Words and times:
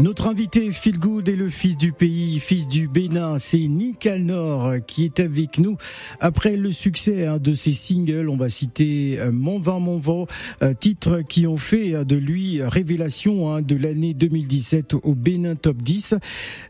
Notre 0.00 0.28
invité 0.28 0.70
Phil 0.70 0.96
Good 0.96 1.28
est 1.28 1.34
le 1.34 1.50
fils 1.50 1.76
du 1.76 1.90
pays, 1.90 2.38
fils 2.38 2.68
du 2.68 2.86
Bénin. 2.86 3.38
C'est 3.38 3.58
Nick 3.58 4.06
Alnor 4.06 4.74
qui 4.86 5.04
est 5.04 5.18
avec 5.18 5.58
nous. 5.58 5.76
Après 6.20 6.56
le 6.56 6.70
succès 6.70 7.26
hein, 7.26 7.38
de 7.38 7.52
ses 7.52 7.72
singles, 7.72 8.28
on 8.28 8.36
va 8.36 8.48
citer 8.48 9.18
euh, 9.18 9.32
Mon 9.32 9.58
vin, 9.58 9.80
mon 9.80 9.98
vent, 9.98 10.28
euh, 10.62 10.72
titres 10.72 11.22
qui 11.22 11.48
ont 11.48 11.56
fait 11.56 11.94
euh, 11.94 12.04
de 12.04 12.14
lui 12.14 12.62
révélation 12.62 13.52
hein, 13.52 13.60
de 13.60 13.74
l'année 13.74 14.14
2017 14.14 14.94
au 14.94 15.14
Bénin 15.16 15.56
Top 15.56 15.78
10. 15.78 16.14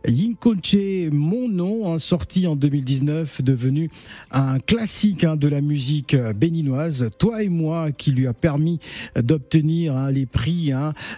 Yinkonche, 0.06 1.10
Mon 1.12 1.48
nom, 1.48 1.92
hein, 1.92 1.98
sorti 1.98 2.46
en 2.46 2.56
2019, 2.56 3.42
devenu 3.42 3.90
un 4.30 4.58
classique 4.58 5.26
de 5.26 5.48
la 5.48 5.60
musique 5.60 6.16
béninoise. 6.16 7.10
Toi 7.18 7.42
et 7.42 7.50
moi, 7.50 7.92
qui 7.92 8.10
lui 8.12 8.26
a 8.26 8.32
permis 8.32 8.80
d'obtenir 9.16 10.10
les 10.10 10.24
prix 10.24 10.72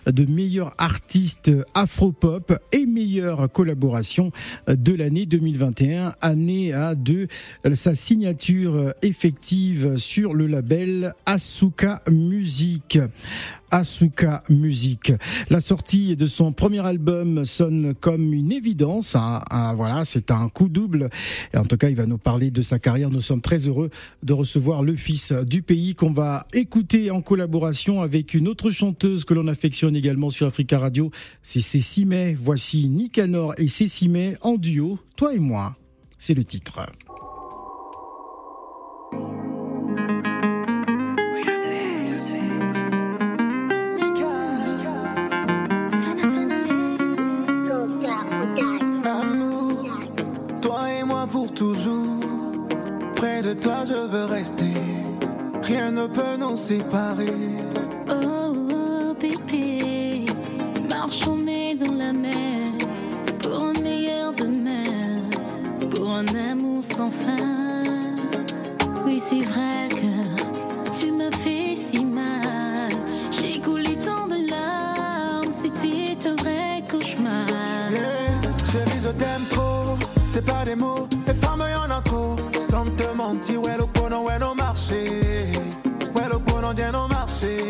de 0.06 0.24
meilleur 0.24 0.74
artiste 0.79 1.52
afro 1.74 1.99
pop 2.09 2.52
et 2.72 2.86
meilleure 2.86 3.52
collaboration 3.52 4.32
de 4.66 4.95
l'année 4.95 5.27
2021, 5.27 6.14
année 6.23 6.73
à 6.73 6.95
de 6.95 7.28
sa 7.74 7.95
signature 7.95 8.95
effective 9.02 9.98
sur 9.98 10.32
le 10.32 10.46
label 10.46 11.12
Asuka 11.26 12.02
Music. 12.10 12.98
Asuka 13.70 14.42
Music. 14.48 15.12
La 15.48 15.60
sortie 15.60 16.16
de 16.16 16.27
son 16.27 16.52
premier 16.52 16.84
album 16.84 17.45
sonne 17.45 17.95
comme 18.01 18.33
une 18.33 18.52
évidence. 18.52 19.16
Hein. 19.16 19.41
Ah, 19.51 19.73
voilà, 19.77 20.05
c'est 20.05 20.30
un 20.30 20.48
coup 20.48 20.69
double. 20.69 21.10
Et 21.55 21.59
en 21.59 21.65
tout 21.65 21.77
cas, 21.77 21.88
il 21.88 21.96
va 21.96 22.06
nous 22.06 22.19
parler 22.19 22.51
de 22.51 22.62
sa 22.62 22.79
carrière. 22.79 23.10
Nous 23.10 23.20
sommes 23.20 23.41
très 23.41 23.69
heureux 23.69 23.91
de 24.23 24.33
recevoir 24.33 24.83
le 24.83 24.96
fils 24.96 25.33
du 25.33 25.62
pays 25.62 25.95
qu'on 25.95 26.13
va 26.13 26.46
écouter 26.52 27.10
en 27.10 27.23
collaboration 27.23 28.02
avec 28.02 28.35
une 28.35 28.48
autre 28.48 28.71
chanteuse 28.71 29.24
que 29.24 29.35
l'on 29.35 29.48
affectionne 29.48 29.96
également 29.96 30.30
sur 30.30 30.46
Africa 30.46 30.79
Radio. 30.79 31.10
C'est 31.43 31.60
Cécile 31.60 32.07
May. 32.07 32.35
Voici 32.35 32.88
Nicanor 32.88 33.54
et 33.59 33.68
Cécile 33.68 34.10
May 34.10 34.37
en 34.41 34.57
duo, 34.57 34.98
toi 35.16 35.35
et 35.35 35.38
moi. 35.38 35.76
C'est 36.18 36.35
le 36.35 36.45
titre. 36.45 36.80
Séparer. 56.71 57.35
Oh, 58.09 58.54
oh 58.73 59.15
bébé, 59.21 60.24
marchons 60.88 61.37
mais 61.37 61.74
dans 61.74 61.95
la 61.95 62.13
mer 62.13 62.71
pour 63.43 63.65
un 63.71 63.73
meilleur 63.82 64.32
demain, 64.32 65.19
pour 65.91 66.12
un 66.12 66.26
amour 66.50 66.84
sans 66.84 67.10
fin. 67.10 68.15
Oui, 69.04 69.21
c'est 69.28 69.44
vrai 69.50 69.88
que 70.00 70.12
tu 70.98 71.10
m'as 71.10 71.37
fait 71.43 71.75
si 71.75 72.04
mal. 72.04 72.93
J'ai 73.32 73.60
coulé 73.60 73.97
tant 74.06 74.28
de 74.28 74.38
larmes, 74.48 75.53
c'était 75.62 76.28
un 76.28 76.37
vrai 76.37 76.84
cauchemar. 76.88 77.48
Yeah, 77.91 78.41
chérie, 78.71 79.00
je 79.03 79.12
t'aime 79.21 79.47
trop, 79.50 79.98
c'est 80.32 80.47
pas 80.47 80.65
des 80.65 80.76
mots, 80.76 81.09
les 81.26 81.34
femmes 81.34 81.65
y 81.69 81.75
en 81.75 81.91
a 81.91 82.00
trop 82.00 82.37
bien 87.41 87.69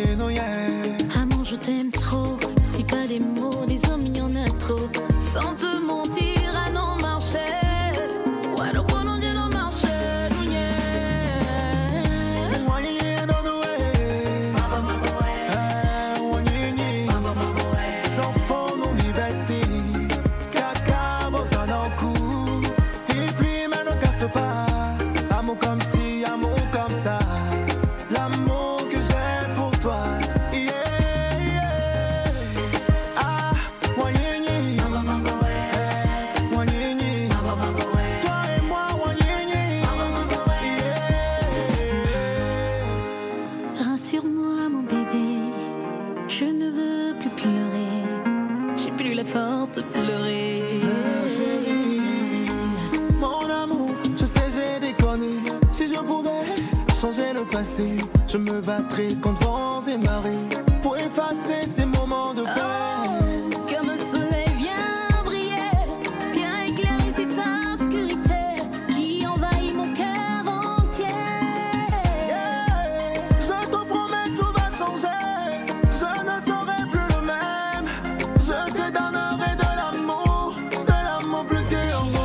girl. 81.70 82.19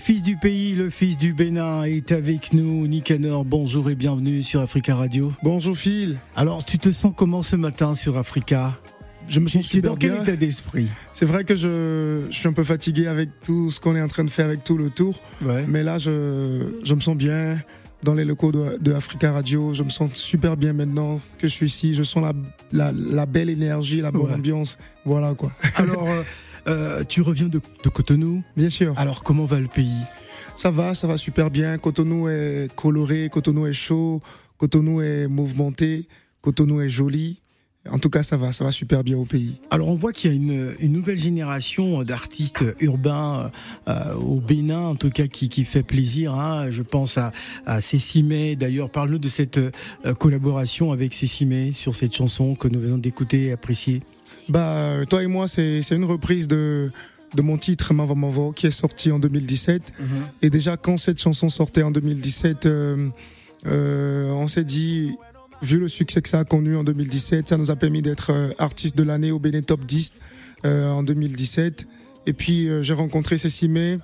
Fils 0.00 0.22
du 1.18 1.34
Bénin, 1.34 1.84
est 1.84 2.10
avec 2.12 2.52
nous. 2.54 2.86
Nicanor, 2.86 3.44
bonjour 3.44 3.90
et 3.90 3.94
bienvenue 3.94 4.42
sur 4.42 4.60
Africa 4.60 4.94
Radio. 4.96 5.32
Bonjour 5.42 5.76
Phil. 5.76 6.16
Alors, 6.34 6.64
tu 6.64 6.78
te 6.78 6.90
sens 6.90 7.12
comment 7.14 7.42
ce 7.42 7.54
matin 7.56 7.94
sur 7.94 8.16
Africa? 8.16 8.78
Je 9.28 9.40
me 9.40 9.46
sens 9.46 9.66
super 9.66 9.90
dans 9.92 9.96
quel 9.96 10.14
état 10.14 10.36
d'esprit? 10.36 10.88
C'est 11.12 11.26
vrai 11.26 11.44
que 11.44 11.54
je, 11.54 12.22
je, 12.30 12.34
suis 12.36 12.48
un 12.48 12.52
peu 12.54 12.64
fatigué 12.64 13.06
avec 13.06 13.28
tout 13.44 13.70
ce 13.70 13.78
qu'on 13.78 13.94
est 13.94 14.00
en 14.00 14.08
train 14.08 14.24
de 14.24 14.30
faire 14.30 14.46
avec 14.46 14.64
tout 14.64 14.76
le 14.78 14.88
tour. 14.88 15.20
Ouais. 15.44 15.64
Mais 15.68 15.82
là, 15.82 15.98
je, 15.98 16.78
je 16.82 16.94
me 16.94 17.00
sens 17.00 17.16
bien. 17.16 17.60
dans 18.02 18.14
les 18.14 18.24
locaux 18.24 18.50
de, 18.52 18.78
de 18.80 18.94
Africa 18.94 19.30
Radio. 19.32 19.74
Je 19.74 19.82
me 19.82 19.90
sens 19.90 20.14
super 20.14 20.56
bien 20.56 20.72
maintenant 20.72 21.20
que 21.38 21.46
je 21.46 21.52
suis 21.52 21.66
ici. 21.66 21.92
Je 21.94 22.02
sens 22.02 22.22
la, 22.24 22.32
la, 22.72 22.92
la 22.92 23.26
belle 23.26 23.50
énergie, 23.50 24.00
la 24.00 24.10
bonne 24.10 24.22
Ouais. 24.30 24.34
ambiance. 24.34 24.78
Voilà 25.04 25.34
quoi. 25.34 25.52
Alors, 25.76 26.08
euh, 26.68 27.04
tu 27.08 27.22
reviens 27.22 27.48
de, 27.48 27.60
de 27.84 27.88
Cotonou. 27.88 28.42
Bien 28.56 28.70
sûr. 28.70 28.94
Alors, 28.96 29.22
comment 29.22 29.44
va 29.46 29.60
le 29.60 29.68
pays? 29.68 30.02
Ça 30.54 30.70
va, 30.70 30.94
ça 30.94 31.06
va 31.06 31.16
super 31.16 31.50
bien. 31.50 31.78
Cotonou 31.78 32.28
est 32.28 32.68
coloré, 32.74 33.28
Cotonou 33.30 33.66
est 33.66 33.72
chaud, 33.72 34.20
Cotonou 34.58 35.00
est 35.00 35.26
mouvementé, 35.26 36.06
Cotonou 36.42 36.80
est 36.80 36.88
joli. 36.88 37.40
En 37.90 37.98
tout 37.98 38.10
cas, 38.10 38.22
ça 38.22 38.36
va, 38.36 38.52
ça 38.52 38.62
va 38.62 38.72
super 38.72 39.02
bien 39.02 39.16
au 39.16 39.24
pays. 39.24 39.58
Alors, 39.70 39.88
on 39.88 39.94
voit 39.94 40.12
qu'il 40.12 40.30
y 40.30 40.34
a 40.34 40.36
une, 40.36 40.74
une 40.80 40.92
nouvelle 40.92 41.18
génération 41.18 42.02
d'artistes 42.02 42.62
urbains 42.80 43.50
euh, 43.88 44.14
au 44.16 44.38
Bénin, 44.38 44.80
en 44.80 44.96
tout 44.96 45.08
cas, 45.08 45.28
qui, 45.28 45.48
qui 45.48 45.64
fait 45.64 45.82
plaisir. 45.82 46.34
hein. 46.34 46.70
Je 46.70 46.82
pense 46.82 47.16
à, 47.16 47.32
à 47.64 47.80
Cécimé. 47.80 48.54
D'ailleurs, 48.54 48.90
parle-nous 48.90 49.18
de 49.18 49.30
cette 49.30 49.56
euh, 49.56 49.70
collaboration 50.18 50.92
avec 50.92 51.14
Cécimé 51.14 51.72
sur 51.72 51.94
cette 51.94 52.14
chanson 52.14 52.54
que 52.54 52.68
nous 52.68 52.80
venons 52.80 52.98
d'écouter 52.98 53.46
et 53.46 53.52
apprécier. 53.52 54.02
Bah, 54.50 55.06
toi 55.08 55.22
et 55.22 55.26
moi, 55.26 55.48
c'est 55.48 55.80
une 55.90 56.04
reprise 56.04 56.48
de 56.48 56.90
de 57.34 57.42
mon 57.42 57.58
titre 57.58 57.94
Mavo 57.94 58.14
Mavo 58.14 58.52
qui 58.52 58.66
est 58.66 58.72
sorti 58.72 59.12
en 59.12 59.18
2017. 59.18 59.92
Et 60.42 60.50
déjà, 60.50 60.76
quand 60.76 60.96
cette 60.96 61.20
chanson 61.20 61.48
sortait 61.48 61.82
en 61.82 61.90
2017, 61.90 62.66
euh, 62.66 63.08
euh, 63.66 64.30
on 64.30 64.48
s'est 64.48 64.64
dit, 64.64 65.16
vu 65.62 65.78
le 65.78 65.88
succès 65.88 66.22
que 66.22 66.28
ça 66.28 66.40
a 66.40 66.44
connu 66.44 66.76
en 66.76 66.84
2017, 66.84 67.48
ça 67.48 67.56
nous 67.56 67.70
a 67.70 67.76
permis 67.76 68.02
d'être 68.02 68.32
euh, 68.32 68.50
artiste 68.58 68.96
de 68.96 69.02
l'année 69.02 69.30
au 69.30 69.38
Bénin 69.38 69.60
Top 69.60 69.84
10 69.84 70.14
euh, 70.64 70.90
en 70.90 71.02
2017. 71.02 71.86
Et 72.26 72.32
puis, 72.32 72.68
euh, 72.68 72.82
j'ai 72.82 72.94
rencontré 72.94 73.38
Cécimé. 73.38 73.98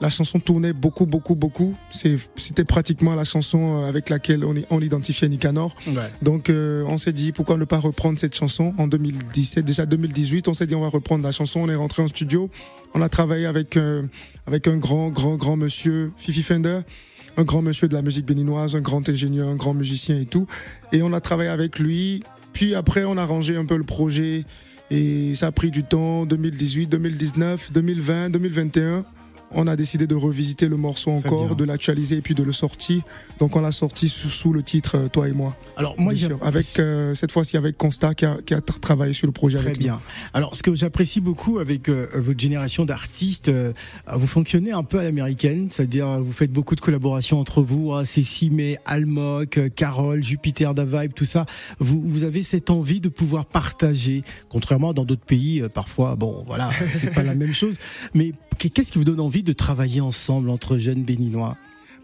La 0.00 0.10
chanson 0.10 0.38
tournait 0.40 0.74
beaucoup, 0.74 1.06
beaucoup, 1.06 1.34
beaucoup. 1.34 1.74
C'est- 1.90 2.18
C'était 2.36 2.64
pratiquement 2.64 3.14
la 3.14 3.24
chanson 3.24 3.82
euh, 3.82 3.88
avec 3.88 4.10
laquelle 4.10 4.44
on, 4.44 4.54
on 4.70 4.80
identifiait 4.82 5.26
Nicanor. 5.28 5.74
Donc 6.20 6.50
euh, 6.50 6.84
on 6.86 6.98
s'est 6.98 7.14
dit 7.14 7.32
pourquoi 7.32 7.56
ne 7.56 7.64
pas 7.64 7.78
reprendre 7.78 8.18
cette 8.18 8.34
chanson 8.34 8.74
en 8.76 8.88
2017 8.88 9.64
déjà 9.64 9.86
2018 9.86 10.48
on 10.48 10.54
s'est 10.54 10.66
dit 10.66 10.74
on 10.74 10.82
va 10.82 10.88
reprendre 10.90 11.24
la 11.24 11.32
chanson. 11.32 11.60
On 11.60 11.68
est 11.70 11.74
rentré 11.74 12.02
en 12.02 12.08
studio. 12.08 12.50
On 12.94 13.00
a 13.00 13.08
travaillé 13.08 13.46
avec 13.46 13.78
euh, 13.78 14.02
avec 14.46 14.68
un 14.68 14.76
grand 14.76 15.08
grand 15.08 15.36
grand 15.36 15.56
monsieur 15.56 16.12
Fifi 16.18 16.42
Fender. 16.42 16.80
Un 17.38 17.44
grand 17.44 17.62
monsieur 17.62 17.88
de 17.88 17.94
la 17.94 18.02
musique 18.02 18.26
béninoise 18.26 18.76
un 18.76 18.80
grand 18.82 19.06
ingénieur 19.08 19.48
un 19.48 19.56
grand 19.56 19.72
musicien 19.74 20.18
et 20.20 20.26
tout. 20.26 20.46
Et 20.92 21.00
on 21.02 21.14
a 21.14 21.20
travaillé 21.22 21.48
avec 21.48 21.78
lui. 21.78 22.22
Puis 22.52 22.74
après 22.74 23.04
on 23.04 23.16
a 23.16 23.24
rangé 23.24 23.56
un 23.56 23.64
peu 23.64 23.76
le 23.78 23.84
projet. 23.84 24.44
Et 24.90 25.34
ça 25.34 25.46
a 25.48 25.52
pris 25.52 25.70
du 25.70 25.84
temps. 25.84 26.26
2018 26.26 26.86
2019 26.86 27.72
2020 27.72 28.28
2021 28.30 29.04
on 29.52 29.66
a 29.66 29.76
décidé 29.76 30.06
de 30.06 30.14
revisiter 30.14 30.68
le 30.68 30.76
morceau 30.76 31.10
encore, 31.12 31.56
de 31.56 31.64
l'actualiser 31.64 32.16
et 32.16 32.20
puis 32.20 32.34
de 32.34 32.42
le 32.42 32.52
sortir. 32.52 33.02
Donc 33.38 33.56
on 33.56 33.60
l'a 33.60 33.72
sorti 33.72 34.08
sous, 34.08 34.28
sous 34.30 34.52
le 34.52 34.62
titre 34.62 34.96
euh, 34.96 35.08
Toi 35.08 35.28
et 35.28 35.32
moi. 35.32 35.56
Alors, 35.76 35.94
moi, 35.98 36.12
Bien 36.12 36.20
j'ai 36.20 36.26
sûr, 36.28 36.38
avec 36.44 36.78
euh, 36.78 37.14
cette 37.14 37.32
fois-ci 37.32 37.56
avec 37.56 37.76
Constat 37.76 38.14
qui 38.14 38.24
a, 38.26 38.38
qui 38.44 38.54
a 38.54 38.58
tra- 38.60 38.80
travaillé 38.80 39.12
sur 39.12 39.26
le 39.26 39.32
projet 39.32 39.58
Très 39.58 39.68
avec 39.68 39.78
bien. 39.78 40.00
Alors, 40.34 40.56
ce 40.56 40.62
que 40.62 40.74
j'apprécie 40.74 41.20
beaucoup 41.20 41.58
avec 41.58 41.88
euh, 41.88 42.08
votre 42.14 42.40
génération 42.40 42.84
d'artistes, 42.84 43.48
euh, 43.48 43.72
vous 44.12 44.26
fonctionnez 44.26 44.72
un 44.72 44.82
peu 44.82 44.98
à 44.98 45.04
l'américaine, 45.04 45.68
c'est-à-dire 45.70 46.20
vous 46.20 46.32
faites 46.32 46.52
beaucoup 46.52 46.74
de 46.74 46.80
collaborations 46.80 47.38
entre 47.40 47.62
vous, 47.62 47.92
hein, 47.92 48.04
Cécimé, 48.04 48.78
Almoc, 48.84 49.58
euh, 49.58 49.68
Carole, 49.68 50.22
Jupiter, 50.24 50.74
Da 50.74 50.84
Vibe, 50.84 51.12
tout 51.14 51.24
ça. 51.24 51.46
Vous, 51.78 52.02
vous 52.04 52.24
avez 52.24 52.42
cette 52.42 52.70
envie 52.70 53.00
de 53.00 53.08
pouvoir 53.08 53.44
partager, 53.46 54.22
contrairement 54.48 54.92
dans 54.92 55.04
d'autres 55.04 55.24
pays, 55.24 55.62
parfois, 55.74 56.16
bon, 56.16 56.42
voilà, 56.46 56.70
c'est 56.94 57.12
pas 57.12 57.22
la 57.22 57.34
même 57.36 57.54
chose. 57.54 57.78
Mais 58.14 58.32
qu'est-ce 58.58 58.92
qui 58.92 58.98
vous 58.98 59.04
donne 59.04 59.20
envie 59.20 59.42
de 59.42 59.52
travailler 59.52 60.00
ensemble 60.00 60.50
entre 60.50 60.78
jeunes 60.78 61.02
béninois? 61.02 61.56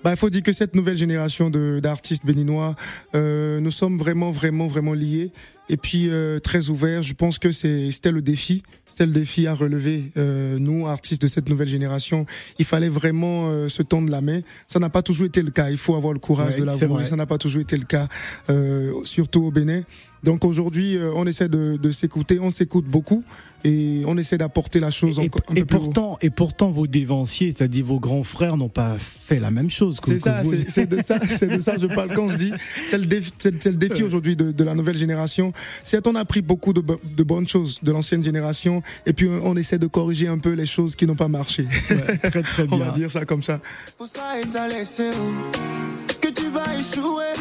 Bah, 0.04 0.10
il 0.10 0.16
faut 0.16 0.30
dire 0.30 0.42
que 0.42 0.52
cette 0.52 0.74
nouvelle 0.74 0.96
génération 0.96 1.48
d'artistes 1.48 2.26
béninois, 2.26 2.74
euh, 3.14 3.60
nous 3.60 3.70
sommes 3.70 3.98
vraiment, 3.98 4.32
vraiment, 4.32 4.66
vraiment 4.66 4.94
liés 4.94 5.30
et 5.68 5.76
puis 5.76 6.08
euh, 6.08 6.38
très 6.38 6.68
ouverts. 6.68 7.02
Je 7.02 7.14
pense 7.14 7.38
que 7.38 7.52
c'est 7.52 7.90
c'était 7.90 8.12
le 8.12 8.22
défi, 8.22 8.62
c'était 8.86 9.06
le 9.06 9.12
défi 9.12 9.46
à 9.46 9.54
relever. 9.54 10.04
Euh, 10.16 10.58
nous, 10.58 10.86
artistes 10.86 11.22
de 11.22 11.28
cette 11.28 11.48
nouvelle 11.48 11.68
génération, 11.68 12.26
il 12.58 12.64
fallait 12.64 12.88
vraiment 12.88 13.48
euh, 13.48 13.68
se 13.68 13.82
tendre 13.82 14.10
la 14.10 14.20
main. 14.20 14.40
Ça 14.66 14.78
n'a 14.78 14.90
pas 14.90 15.02
toujours 15.02 15.26
été 15.26 15.42
le 15.42 15.50
cas. 15.50 15.70
Il 15.70 15.78
faut 15.78 15.94
avoir 15.94 16.12
le 16.12 16.18
courage 16.18 16.54
Ouais, 16.54 16.60
de 16.60 16.64
l'avouer. 16.64 17.04
Ça 17.04 17.16
n'a 17.16 17.26
pas 17.26 17.38
toujours 17.38 17.62
été 17.62 17.76
le 17.76 17.84
cas, 17.84 18.08
euh, 18.50 18.92
surtout 19.04 19.44
au 19.44 19.50
Bénin. 19.50 19.82
Donc 20.22 20.44
aujourd'hui, 20.44 20.96
euh, 20.96 21.10
on 21.16 21.26
essaie 21.26 21.48
de, 21.48 21.76
de 21.76 21.90
s'écouter, 21.90 22.38
on 22.38 22.50
s'écoute 22.50 22.84
beaucoup 22.84 23.24
et 23.64 24.02
on 24.06 24.16
essaie 24.16 24.38
d'apporter 24.38 24.78
la 24.78 24.90
chose 24.90 25.18
et, 25.18 25.22
encore 25.22 25.42
un 25.48 25.54
et 25.54 25.60
peu 25.60 25.66
plus 25.66 25.76
haut. 25.76 25.80
pourtant, 25.80 26.18
et 26.20 26.30
pourtant, 26.30 26.70
vos 26.70 26.86
dévanciers, 26.86 27.52
c'est-à-dire 27.52 27.84
vos 27.84 27.98
grands 27.98 28.22
frères, 28.22 28.56
n'ont 28.56 28.68
pas 28.68 28.96
fait 28.98 29.40
la 29.40 29.50
même 29.50 29.70
chose. 29.70 29.98
C'est 30.04 30.20
ça, 30.20 30.42
vous. 30.42 30.54
c'est 30.68 30.86
de 30.86 31.02
ça, 31.02 31.18
c'est 31.26 31.48
de 31.48 31.60
ça 31.60 31.74
que 31.74 31.82
je 31.82 31.86
parle 31.88 32.14
quand 32.14 32.28
je 32.28 32.36
dis. 32.36 32.52
C'est 32.86 32.98
le 32.98 33.06
défi, 33.06 33.32
le 33.44 33.72
défi 33.72 34.02
aujourd'hui 34.04 34.36
de, 34.36 34.52
de 34.52 34.64
la 34.64 34.74
nouvelle 34.74 34.96
génération. 34.96 35.51
C'est 35.82 36.06
on 36.06 36.14
a 36.14 36.20
appris 36.20 36.42
beaucoup 36.42 36.72
de, 36.72 36.80
bo- 36.80 37.00
de 37.04 37.22
bonnes 37.22 37.46
choses 37.48 37.78
de 37.82 37.92
l'ancienne 37.92 38.22
génération 38.24 38.82
et 39.06 39.12
puis 39.12 39.28
on, 39.28 39.46
on 39.50 39.56
essaie 39.56 39.78
de 39.78 39.86
corriger 39.86 40.28
un 40.28 40.38
peu 40.38 40.52
les 40.52 40.66
choses 40.66 40.96
qui 40.96 41.06
n'ont 41.06 41.14
pas 41.16 41.28
marché. 41.28 41.66
Ouais, 41.90 42.18
très 42.18 42.42
très 42.42 42.62
on 42.70 42.76
bien. 42.76 42.86
va 42.86 42.90
dire 42.90 43.10
ça 43.10 43.24
comme 43.24 43.42
ça. 43.42 43.60
Pour 43.98 44.06
ça 44.06 44.38
et 44.40 44.46
t'as 44.48 44.68
laissé 44.68 45.08
où 45.10 46.16
Que 46.20 46.28
tu 46.28 46.48
vas 46.48 46.64
échouer 46.78 47.32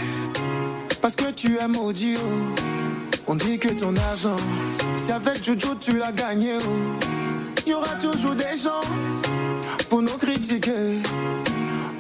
Parce 1.02 1.16
que 1.16 1.32
tu 1.32 1.58
es 1.58 1.68
maudit 1.68 2.18
On 3.28 3.36
dit 3.36 3.58
que 3.60 3.70
ton 3.70 3.94
argent 3.96 4.36
Si 4.96 5.12
avec 5.12 5.44
Jojo 5.44 5.76
tu 5.80 5.98
l'as 5.98 6.12
gagné 6.12 6.54
où 6.58 7.68
Y 7.70 7.74
aura 7.74 7.94
toujours 7.96 8.36
des 8.36 8.58
gens 8.62 8.82
Pour 9.90 10.02
nous 10.02 10.18
critiquer 10.18 10.98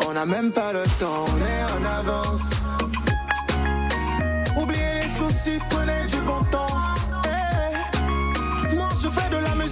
On 0.07 0.13
n'a 0.13 0.25
même 0.25 0.51
pas 0.51 0.73
le 0.73 0.83
temps 0.99 1.25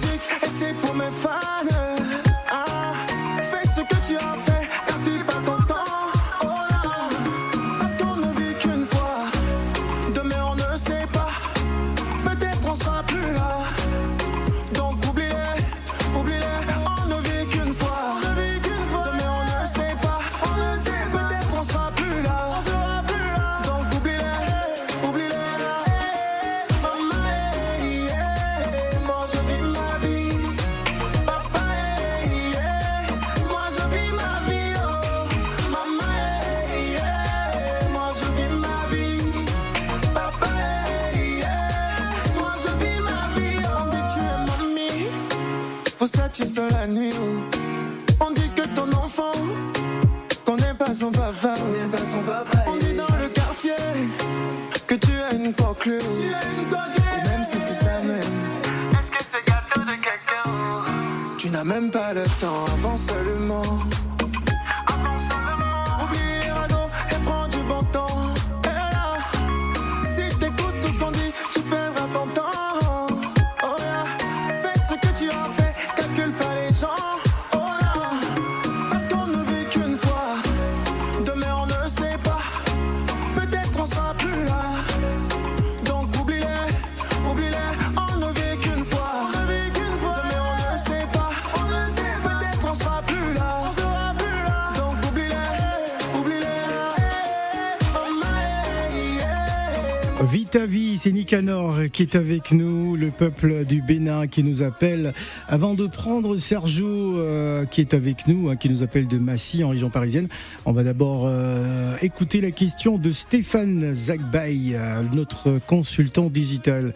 fais 0.00 0.74
de 0.74 0.88
la 0.88 1.02
musique 1.02 1.59
Et 1.59 1.59
Tu 61.50 61.56
n'as 61.56 61.64
même 61.64 61.90
pas 61.90 62.12
le 62.12 62.22
temps, 62.40 62.64
avance 62.74 63.00
seulement. 63.08 63.64
C'est 101.00 101.12
Nicanor 101.12 101.78
qui 101.90 102.02
est 102.02 102.14
avec 102.14 102.52
nous, 102.52 102.94
le 102.94 103.10
peuple 103.10 103.64
du 103.64 103.80
Bénin 103.80 104.26
qui 104.26 104.44
nous 104.44 104.62
appelle. 104.62 105.14
Avant 105.48 105.72
de 105.72 105.86
prendre 105.86 106.36
Sergio 106.36 107.16
euh, 107.16 107.64
qui 107.64 107.80
est 107.80 107.94
avec 107.94 108.26
nous, 108.26 108.50
hein, 108.50 108.56
qui 108.56 108.68
nous 108.68 108.82
appelle 108.82 109.08
de 109.08 109.16
Massy 109.16 109.64
en 109.64 109.70
région 109.70 109.88
parisienne, 109.88 110.28
on 110.66 110.72
va 110.72 110.82
d'abord 110.84 111.24
euh, 111.24 111.96
écouter 112.02 112.42
la 112.42 112.50
question 112.50 112.98
de 112.98 113.12
Stéphane 113.12 113.94
Zagbay, 113.94 114.74
euh, 114.74 115.02
notre 115.14 115.58
consultant 115.66 116.28
digital. 116.28 116.92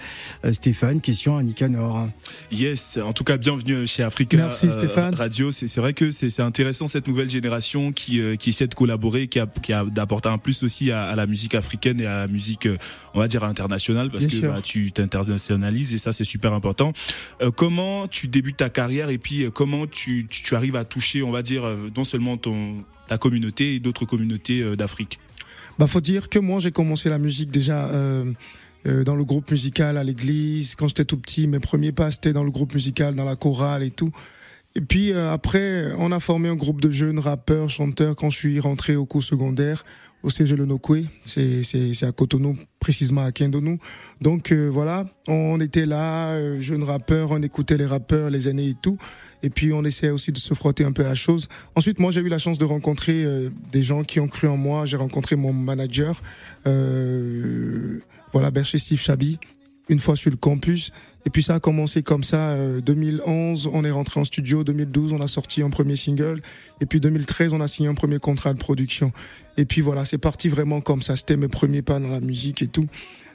Stéphane, 0.52 1.00
question 1.00 1.38
à 1.38 1.42
Nicanor. 1.42 2.08
Yes, 2.52 2.99
en 3.02 3.14
tout 3.14 3.25
cas 3.25 3.38
bienvenue 3.38 3.87
chez 3.87 4.02
Africa 4.02 4.37
Merci, 4.37 4.70
Stéphane. 4.70 5.14
Radio. 5.14 5.50
C'est 5.50 5.78
vrai 5.78 5.94
que 5.94 6.11
c'est 6.11 6.40
intéressant 6.40 6.87
cette 6.87 7.08
nouvelle 7.08 7.30
génération 7.30 7.90
qui 7.90 8.20
qui 8.38 8.50
essaie 8.50 8.66
de 8.66 8.75
collaborer, 8.75 9.28
qui 9.28 9.40
a 9.40 9.46
qui 9.46 9.73
a 9.73 9.82
d'apporter 9.87 10.28
un 10.28 10.37
plus 10.37 10.62
aussi 10.62 10.90
à, 10.90 11.04
à 11.04 11.16
la 11.16 11.26
musique 11.26 11.54
africaine 11.54 12.02
et 12.02 12.06
à 12.06 12.18
la 12.18 12.28
musique 12.28 12.68
on 13.14 13.20
va 13.20 13.28
dire 13.28 13.44
internationale 13.44 13.93
parce 14.10 14.26
Bien 14.26 14.40
que 14.40 14.46
bah, 14.46 14.60
tu 14.62 14.92
t'internationalises 14.92 15.94
et 15.94 15.98
ça 15.98 16.12
c'est 16.12 16.24
super 16.24 16.52
important. 16.52 16.92
Euh, 17.42 17.50
comment 17.50 18.06
tu 18.08 18.28
débutes 18.28 18.58
ta 18.58 18.68
carrière 18.68 19.10
et 19.10 19.18
puis 19.18 19.44
euh, 19.44 19.50
comment 19.50 19.86
tu, 19.86 20.26
tu 20.28 20.42
tu 20.42 20.54
arrives 20.54 20.76
à 20.76 20.84
toucher 20.84 21.22
on 21.22 21.30
va 21.30 21.42
dire 21.42 21.64
euh, 21.64 21.90
non 21.96 22.04
seulement 22.04 22.36
ton 22.36 22.84
ta 23.08 23.18
communauté 23.18 23.74
et 23.74 23.80
d'autres 23.80 24.04
communautés 24.04 24.76
d'Afrique? 24.76 25.18
Bah 25.78 25.86
faut 25.86 26.00
dire 26.00 26.28
que 26.28 26.38
moi 26.38 26.60
j'ai 26.60 26.70
commencé 26.70 27.08
la 27.08 27.18
musique 27.18 27.50
déjà 27.50 27.90
euh, 28.86 29.02
dans 29.02 29.16
le 29.16 29.24
groupe 29.24 29.50
musical 29.50 29.96
à 29.96 30.04
l'église 30.04 30.74
quand 30.74 30.88
j'étais 30.88 31.06
tout 31.06 31.16
petit. 31.16 31.46
Mes 31.46 31.58
premiers 31.58 31.92
pas 31.92 32.10
c'était 32.10 32.34
dans 32.34 32.44
le 32.44 32.50
groupe 32.50 32.74
musical, 32.74 33.14
dans 33.14 33.24
la 33.24 33.36
chorale 33.36 33.82
et 33.82 33.90
tout. 33.90 34.10
Et 34.76 34.82
puis 34.82 35.12
euh, 35.12 35.32
après 35.32 35.92
on 35.96 36.12
a 36.12 36.20
formé 36.20 36.50
un 36.50 36.54
groupe 36.54 36.82
de 36.82 36.90
jeunes 36.90 37.18
rappeurs, 37.18 37.70
chanteurs 37.70 38.14
quand 38.14 38.28
je 38.28 38.36
suis 38.36 38.60
rentré 38.60 38.94
au 38.94 39.06
cours 39.06 39.22
secondaire 39.22 39.86
au 40.25 40.31
CG 40.31 40.57
Le 40.57 40.64
Nokwe. 40.64 41.04
C'est 41.23 42.02
à 42.02 42.11
Cotonou 42.12 42.57
précisément 42.81 43.25
à 43.25 43.33
Kindonou. 43.33 43.78
Donc 44.21 44.52
euh, 44.52 44.69
voilà, 44.71 45.07
on 45.26 45.59
était 45.61 45.87
là, 45.87 46.33
euh, 46.33 46.61
jeunes 46.61 46.83
rappeurs, 46.83 47.31
on 47.31 47.40
écoutait 47.40 47.78
les 47.78 47.87
rappeurs, 47.87 48.28
les 48.28 48.49
aînés 48.49 48.71
et 48.71 48.75
tout. 48.75 48.99
Et 49.43 49.49
puis 49.49 49.73
on 49.73 49.85
essayait 49.85 50.12
aussi 50.12 50.33
de 50.33 50.38
se 50.38 50.52
frotter 50.52 50.85
un 50.85 50.93
peu 50.93 51.04
à 51.04 51.09
la 51.09 51.14
chose. 51.14 51.49
Ensuite, 51.76 51.99
moi 51.99 52.11
j'ai 52.11 52.21
eu 52.21 52.28
la 52.28 52.38
chance 52.38 52.59
de 52.59 52.64
rencontrer 52.64 53.25
euh, 53.25 53.50
des 53.73 53.83
gens 53.83 54.02
qui 54.02 54.21
ont 54.21 54.28
cru 54.28 54.49
en 54.49 54.59
moi. 54.59 54.85
J'ai 54.85 54.99
rencontré 54.99 55.37
mon 55.37 55.52
manager, 55.52 56.21
euh, 56.66 58.00
voilà, 58.33 58.50
Bercher 58.50 58.78
Steve 58.78 59.00
Chabi, 59.00 59.38
une 59.88 59.98
fois 59.98 60.16
sur 60.16 60.30
le 60.30 60.36
campus. 60.36 60.92
Et 61.26 61.30
puis 61.30 61.42
ça 61.42 61.54
a 61.54 61.60
commencé 61.60 62.02
comme 62.02 62.22
ça. 62.22 62.50
euh, 62.50 62.80
2011, 62.80 63.70
on 63.72 63.84
est 63.84 63.90
rentré 63.90 64.20
en 64.20 64.24
studio. 64.24 64.64
2012, 64.64 65.12
on 65.12 65.20
a 65.20 65.28
sorti 65.28 65.62
un 65.62 65.70
premier 65.70 65.96
single. 65.96 66.40
Et 66.80 66.86
puis 66.86 67.00
2013, 67.00 67.52
on 67.54 67.60
a 67.60 67.68
signé 67.68 67.88
un 67.88 67.94
premier 67.94 68.18
contrat 68.18 68.52
de 68.52 68.58
production. 68.58 69.12
Et 69.56 69.64
puis 69.64 69.80
voilà, 69.80 70.04
c'est 70.04 70.18
parti 70.18 70.48
vraiment 70.48 70.80
comme 70.80 71.02
ça. 71.02 71.16
C'était 71.16 71.36
mes 71.36 71.48
premiers 71.48 71.82
pas 71.82 71.98
dans 71.98 72.08
la 72.08 72.20
musique 72.20 72.62
et 72.62 72.68
tout. 72.68 72.86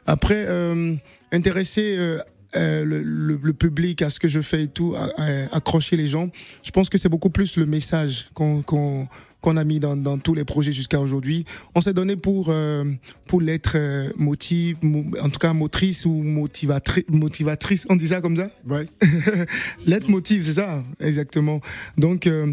Après, 0.05 0.45
euh, 0.47 0.95
intéressé 1.31 1.95
euh, 1.97 2.19
euh, 2.55 2.83
le, 2.83 3.01
le- 3.01 3.39
le 3.41 3.53
public 3.53 4.01
à 4.01 4.09
ce 4.09 4.19
que 4.19 4.27
je 4.27 4.41
fais 4.41 4.63
et 4.63 4.67
tout, 4.67 4.95
à- 4.97 5.09
à- 5.21 5.55
accrocher 5.55 5.95
les 5.97 6.07
gens. 6.07 6.29
Je 6.63 6.71
pense 6.71 6.89
que 6.89 6.97
c'est 6.97 7.09
beaucoup 7.09 7.29
plus 7.29 7.57
le 7.57 7.65
message 7.65 8.29
qu'on 8.33 8.61
qu'on 8.63 9.07
qu'on 9.41 9.55
a 9.55 9.63
mis 9.63 9.79
dans, 9.79 9.95
dans 9.95 10.17
tous 10.17 10.33
les 10.33 10.43
projets 10.43 10.73
jusqu'à 10.73 10.99
aujourd'hui. 10.99 11.45
On 11.73 11.79
s'est 11.79 11.93
donné 11.93 12.17
pour 12.17 12.47
euh, 12.49 12.83
pour 13.25 13.39
l'être 13.39 13.73
euh, 13.75 14.11
motive, 14.17 14.75
mo- 14.81 15.05
en 15.21 15.29
tout 15.29 15.39
cas 15.39 15.53
motrice 15.53 16.05
ou 16.05 16.11
motivatrice, 16.11 17.05
motivatrice. 17.07 17.85
On 17.89 17.95
dit 17.95 18.09
ça 18.09 18.19
comme 18.19 18.35
ça? 18.35 18.49
Ouais. 18.67 18.85
L'être 19.85 20.09
motive, 20.09 20.43
c'est 20.45 20.53
ça, 20.53 20.83
exactement. 20.99 21.61
Donc, 21.97 22.27
euh, 22.27 22.51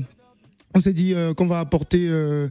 on 0.75 0.81
s'est 0.81 0.93
dit 0.93 1.15
euh, 1.15 1.35
qu'on 1.35 1.47
va 1.47 1.59
apporter 1.59 2.07
euh, 2.09 2.49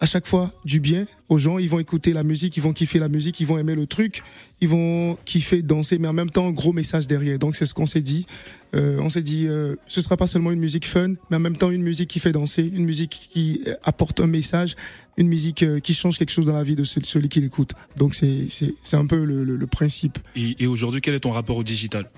à 0.00 0.06
chaque 0.06 0.26
fois 0.26 0.52
du 0.64 0.80
bien 0.80 1.06
aux 1.28 1.38
gens. 1.38 1.58
Ils 1.58 1.68
vont 1.68 1.78
écouter 1.80 2.12
la 2.12 2.22
musique, 2.22 2.56
ils 2.56 2.62
vont 2.62 2.72
kiffer 2.72 2.98
la 2.98 3.08
musique, 3.08 3.40
ils 3.40 3.46
vont 3.46 3.58
aimer 3.58 3.74
le 3.74 3.86
truc, 3.86 4.22
ils 4.60 4.68
vont 4.68 5.16
kiffer 5.24 5.60
danser, 5.62 5.98
mais 5.98 6.08
en 6.08 6.12
même 6.12 6.30
temps, 6.30 6.46
un 6.46 6.52
gros 6.52 6.72
message 6.72 7.06
derrière. 7.06 7.38
Donc, 7.38 7.56
c'est 7.56 7.66
ce 7.66 7.74
qu'on 7.74 7.86
s'est 7.86 8.00
dit. 8.00 8.26
Euh, 8.74 8.98
on 9.00 9.10
s'est 9.10 9.22
dit, 9.22 9.46
euh, 9.48 9.76
ce 9.86 10.00
sera 10.00 10.16
pas 10.16 10.26
seulement 10.26 10.52
une 10.52 10.60
musique 10.60 10.86
fun, 10.86 11.14
mais 11.30 11.36
en 11.36 11.40
même 11.40 11.56
temps 11.56 11.70
une 11.70 11.82
musique 11.82 12.08
qui 12.10 12.20
fait 12.20 12.32
danser, 12.32 12.62
une 12.72 12.84
musique 12.84 13.28
qui 13.32 13.62
euh, 13.66 13.74
apporte 13.82 14.20
un 14.20 14.26
message, 14.26 14.76
une 15.16 15.28
musique 15.28 15.62
euh, 15.62 15.80
qui 15.80 15.94
change 15.94 16.18
quelque 16.18 16.30
chose 16.32 16.46
dans 16.46 16.52
la 16.52 16.62
vie 16.64 16.76
de 16.76 16.84
ce- 16.84 17.00
celui 17.02 17.28
qui 17.28 17.40
l'écoute. 17.40 17.72
Donc, 17.96 18.14
c'est 18.14 18.46
c'est 18.48 18.74
c'est 18.84 18.96
un 18.96 19.06
peu 19.06 19.24
le, 19.24 19.42
le, 19.44 19.56
le 19.56 19.66
principe. 19.66 20.18
Et 20.36 20.66
aujourd'hui 20.66 21.00
quel 21.00 21.14
est 21.14 21.20
ton 21.20 21.32
rapport 21.32 21.56
au 21.56 21.64
digital? 21.64 22.08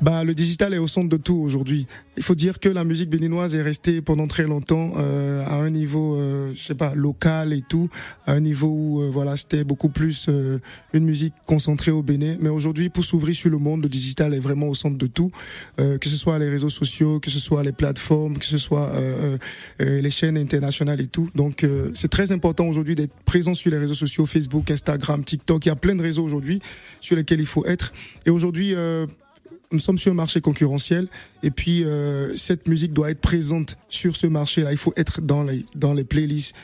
Bah, 0.00 0.24
le 0.24 0.32
digital 0.32 0.72
est 0.72 0.78
au 0.78 0.86
centre 0.86 1.10
de 1.10 1.18
tout 1.18 1.36
aujourd'hui. 1.36 1.86
Il 2.16 2.22
faut 2.22 2.34
dire 2.34 2.58
que 2.58 2.70
la 2.70 2.84
musique 2.84 3.10
béninoise 3.10 3.54
est 3.54 3.60
restée 3.60 4.00
pendant 4.00 4.26
très 4.26 4.44
longtemps 4.44 4.92
euh, 4.96 5.44
à 5.44 5.56
un 5.56 5.68
niveau, 5.68 6.16
euh, 6.16 6.52
je 6.54 6.62
sais 6.62 6.74
pas, 6.74 6.94
local 6.94 7.52
et 7.52 7.60
tout, 7.60 7.90
à 8.26 8.32
un 8.32 8.40
niveau 8.40 8.68
où 8.68 9.02
euh, 9.02 9.10
voilà, 9.10 9.36
c'était 9.36 9.62
beaucoup 9.62 9.90
plus 9.90 10.26
euh, 10.30 10.58
une 10.94 11.04
musique 11.04 11.34
concentrée 11.44 11.90
au 11.90 12.02
Bénin. 12.02 12.36
Mais 12.40 12.48
aujourd'hui, 12.48 12.88
pour 12.88 13.04
s'ouvrir 13.04 13.34
sur 13.34 13.50
le 13.50 13.58
monde, 13.58 13.82
le 13.82 13.90
digital 13.90 14.32
est 14.32 14.38
vraiment 14.38 14.68
au 14.68 14.74
centre 14.74 14.96
de 14.96 15.06
tout, 15.06 15.32
euh, 15.78 15.98
que 15.98 16.08
ce 16.08 16.16
soit 16.16 16.38
les 16.38 16.48
réseaux 16.48 16.70
sociaux, 16.70 17.20
que 17.20 17.28
ce 17.28 17.38
soit 17.38 17.62
les 17.62 17.72
plateformes, 17.72 18.38
que 18.38 18.46
ce 18.46 18.56
soit 18.56 18.92
euh, 18.92 19.36
les 19.78 20.10
chaînes 20.10 20.38
internationales 20.38 21.02
et 21.02 21.08
tout. 21.08 21.28
Donc, 21.34 21.66
c'est 21.92 22.08
très 22.08 22.32
important 22.32 22.66
aujourd'hui 22.66 22.94
d'être 22.94 23.12
présent 23.26 23.52
sur 23.52 23.70
les 23.70 23.78
réseaux 23.78 23.94
sociaux, 23.94 24.24
Facebook, 24.24 24.70
Instagram, 24.70 25.22
TikTok. 25.24 25.66
Il 25.66 25.68
y 25.68 25.72
a 25.72 25.76
plein 25.76 25.94
de 25.94 26.02
réseaux 26.02 26.24
aujourd'hui 26.24 26.60
sur 27.00 27.16
lesquels 27.16 27.40
il 27.40 27.46
faut 27.46 27.66
être. 27.66 27.92
Et 28.24 28.30
aujourd'hui, 28.30 28.74
nous 29.72 29.78
sommes 29.78 29.98
sur 29.98 30.12
un 30.12 30.14
marché 30.14 30.40
concurrentiel 30.40 31.08
et 31.42 31.50
puis 31.50 31.84
euh, 31.84 32.34
cette 32.36 32.66
musique 32.66 32.92
doit 32.92 33.10
être 33.10 33.20
présente 33.20 33.76
sur 33.88 34.16
ce 34.16 34.26
marché-là. 34.26 34.72
Il 34.72 34.78
faut 34.78 34.92
être 34.96 35.20
dans 35.20 35.42
les 35.42 35.64
dans 35.74 35.94
les 35.94 36.04
playlists, 36.04 36.54